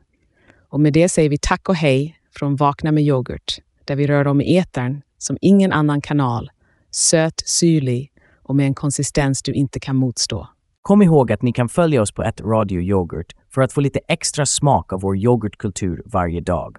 Och 0.68 0.80
med 0.80 0.92
det 0.92 1.08
säger 1.08 1.30
vi 1.30 1.38
tack 1.38 1.68
och 1.68 1.74
hej 1.74 2.16
från 2.38 2.56
Vakna 2.56 2.92
med 2.92 3.04
yoghurt, 3.04 3.58
där 3.90 3.96
vi 3.96 4.06
rör 4.06 4.26
om 4.26 4.40
i 4.40 4.56
etern 4.56 5.02
som 5.18 5.38
ingen 5.40 5.72
annan 5.72 6.00
kanal. 6.00 6.50
Söt, 6.90 7.42
syrlig 7.46 8.12
och 8.42 8.56
med 8.56 8.66
en 8.66 8.74
konsistens 8.74 9.42
du 9.42 9.52
inte 9.52 9.80
kan 9.80 9.96
motstå. 9.96 10.48
Kom 10.82 11.02
ihåg 11.02 11.32
att 11.32 11.42
ni 11.42 11.52
kan 11.52 11.68
följa 11.68 12.02
oss 12.02 12.12
på 12.12 12.22
ett 12.22 12.40
Radio 12.40 12.80
Yoghurt 12.80 13.32
för 13.54 13.62
att 13.62 13.72
få 13.72 13.80
lite 13.80 14.00
extra 14.08 14.46
smak 14.46 14.92
av 14.92 15.00
vår 15.00 15.16
yoghurtkultur 15.16 16.02
varje 16.06 16.40
dag. 16.40 16.76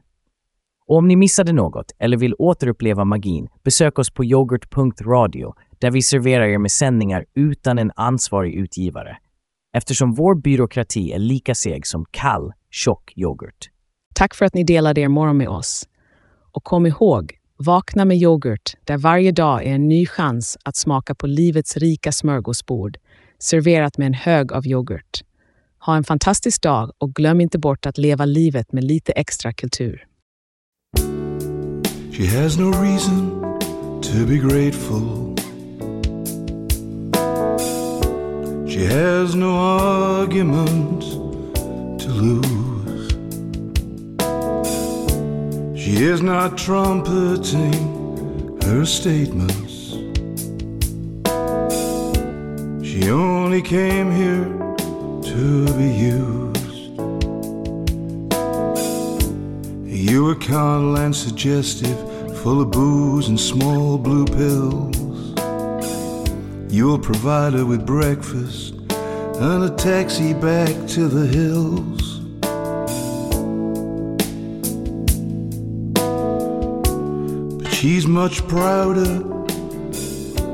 Och 0.87 0.97
om 0.97 1.07
ni 1.07 1.15
missade 1.15 1.53
något 1.53 1.91
eller 1.99 2.17
vill 2.17 2.35
återuppleva 2.37 3.05
magin, 3.05 3.47
besök 3.63 3.99
oss 3.99 4.13
på 4.13 4.25
yoghurt.radio 4.25 5.53
där 5.79 5.91
vi 5.91 6.01
serverar 6.01 6.45
er 6.45 6.57
med 6.57 6.71
sändningar 6.71 7.25
utan 7.33 7.79
en 7.79 7.91
ansvarig 7.95 8.53
utgivare. 8.53 9.17
Eftersom 9.77 10.13
vår 10.13 10.35
byråkrati 10.35 11.11
är 11.11 11.19
lika 11.19 11.55
seg 11.55 11.87
som 11.87 12.05
kall, 12.11 12.53
tjock 12.69 13.13
yoghurt. 13.15 13.69
Tack 14.15 14.35
för 14.35 14.45
att 14.45 14.53
ni 14.53 14.63
delade 14.63 15.01
er 15.01 15.07
morgon 15.07 15.37
med 15.37 15.49
oss. 15.49 15.87
Och 16.51 16.63
kom 16.63 16.85
ihåg, 16.85 17.33
vakna 17.57 18.05
med 18.05 18.17
yoghurt 18.17 18.73
där 18.83 18.97
varje 18.97 19.31
dag 19.31 19.65
är 19.65 19.73
en 19.73 19.87
ny 19.87 20.05
chans 20.05 20.57
att 20.63 20.75
smaka 20.75 21.15
på 21.15 21.27
livets 21.27 21.77
rika 21.77 22.11
smörgåsbord, 22.11 22.97
serverat 23.39 23.97
med 23.97 24.07
en 24.07 24.13
hög 24.13 24.53
av 24.53 24.67
yoghurt. 24.67 25.23
Ha 25.79 25.95
en 25.95 26.03
fantastisk 26.03 26.61
dag 26.61 26.91
och 26.97 27.13
glöm 27.13 27.41
inte 27.41 27.59
bort 27.59 27.85
att 27.85 27.97
leva 27.97 28.25
livet 28.25 28.71
med 28.71 28.83
lite 28.83 29.11
extra 29.11 29.53
kultur. 29.53 30.05
She 32.11 32.27
has 32.27 32.57
no 32.57 32.71
reason 32.71 33.41
to 34.01 34.25
be 34.27 34.37
grateful. 34.37 35.35
She 38.67 38.85
has 38.85 39.35
no 39.35 39.55
argument 40.23 41.01
to 41.99 42.09
lose. 42.09 42.70
She 45.83 46.03
is 46.03 46.21
not 46.21 46.59
trumpeting 46.59 48.59
her 48.61 48.85
statements. 48.85 49.93
She 52.87 53.09
only 53.09 53.63
came 53.63 54.11
here 54.11 54.45
to 55.23 55.65
be 55.73 55.89
used. 56.13 56.91
You 59.87 60.25
were 60.25 60.35
carnal 60.35 60.97
and 60.97 61.15
suggestive, 61.15 61.97
full 62.43 62.61
of 62.61 62.69
booze 62.69 63.27
and 63.27 63.39
small 63.39 63.97
blue 63.97 64.27
pills. 64.27 64.95
You'll 66.71 66.99
provide 66.99 67.53
her 67.53 67.65
with 67.65 67.87
breakfast 67.87 68.75
and 68.91 69.63
a 69.63 69.75
taxi 69.75 70.35
back 70.35 70.75
to 70.89 71.07
the 71.07 71.25
hills. 71.25 72.00
She's 77.81 78.05
much 78.05 78.47
prouder 78.47 79.23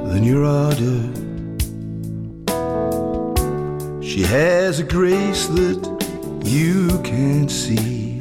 than 0.09 0.23
your 0.23 0.45
ardor. 0.45 1.01
She 4.01 4.21
has 4.21 4.79
a 4.79 4.85
grace 4.85 5.47
that 5.47 5.79
you 6.45 6.87
can't 7.03 7.51
see. 7.51 8.19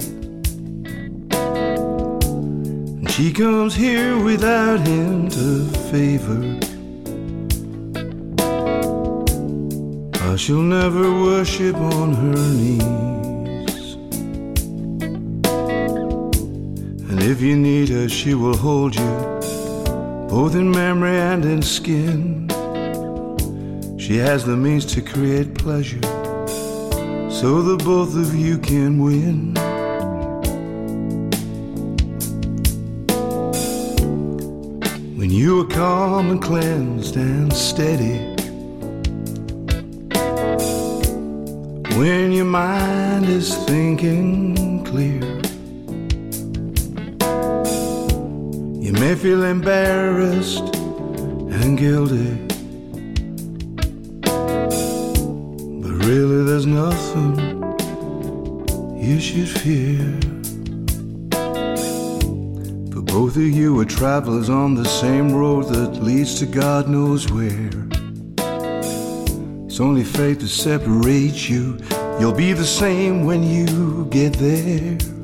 And 2.99 3.09
she 3.09 3.33
comes 3.33 3.77
here 3.77 4.21
without 4.21 4.81
hint 4.81 5.37
of 5.37 5.71
favor. 5.93 6.43
Or 10.27 10.37
she'll 10.37 10.63
never 10.63 11.13
worship 11.23 11.77
on 11.77 12.13
her 12.13 12.55
knees. 12.59 13.26
If 17.27 17.41
you 17.41 17.57
need 17.57 17.89
her, 17.89 18.09
she 18.09 18.35
will 18.35 18.57
hold 18.57 18.95
you, 18.95 19.17
both 20.31 20.55
in 20.55 20.71
memory 20.71 21.17
and 21.17 21.45
in 21.45 21.61
skin. 21.61 22.49
She 23.99 24.17
has 24.19 24.45
the 24.45 24.57
means 24.57 24.87
to 24.95 25.03
create 25.03 25.53
pleasure, 25.55 26.01
so 27.29 27.63
that 27.63 27.83
both 27.85 28.15
of 28.15 28.33
you 28.33 28.59
can 28.59 29.03
win. 29.03 29.55
When 35.19 35.31
you 35.31 35.63
are 35.63 35.67
calm 35.67 36.31
and 36.31 36.41
cleansed 36.41 37.17
and 37.17 37.53
steady, 37.53 38.19
when 41.99 42.31
your 42.31 42.45
mind 42.45 43.27
is 43.27 43.53
thinking 43.65 44.85
clear, 44.85 45.43
may 49.01 49.15
feel 49.15 49.45
embarrassed 49.45 50.75
and 50.75 51.77
guilty, 51.77 52.33
but 55.83 55.93
really 56.07 56.45
there's 56.45 56.67
nothing 56.67 57.37
you 58.97 59.21
should 59.21 59.49
fear. 59.49 60.19
For 62.93 63.03
both 63.03 63.37
of 63.37 63.43
you 63.43 63.79
are 63.81 63.85
travelers 63.85 64.49
on 64.49 64.75
the 64.75 64.85
same 64.85 65.35
road 65.35 65.69
that 65.69 66.03
leads 66.03 66.39
to 66.39 66.47
God 66.47 66.89
knows 66.89 67.31
where. 67.31 67.71
It's 69.67 69.81
only 69.81 70.05
fate 70.05 70.41
that 70.41 70.49
separates 70.49 71.51
you. 71.51 71.79
You'll 72.19 72.33
be 72.33 72.55
the 72.55 72.65
same 72.65 73.27
when 73.27 73.43
you 73.43 74.07
get 74.11 74.33
there. 74.35 75.16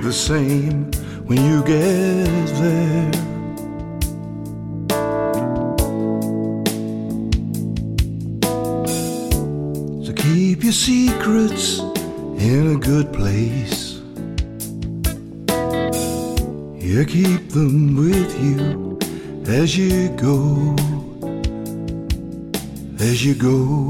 The 0.00 0.12
same 0.12 0.90
when 1.26 1.38
you 1.44 1.62
get 1.64 2.46
there. 2.60 3.12
So 10.04 10.12
keep 10.12 10.62
your 10.62 10.72
secrets 10.72 11.80
in 12.38 12.76
a 12.76 12.78
good 12.78 13.12
place. 13.12 14.00
You 16.82 17.04
keep 17.04 17.48
them 17.50 17.96
with 17.96 18.32
you 18.42 18.98
as 19.46 19.76
you 19.76 20.08
go 20.16 20.74
as 23.04 23.24
you 23.24 23.34
go. 23.34 23.83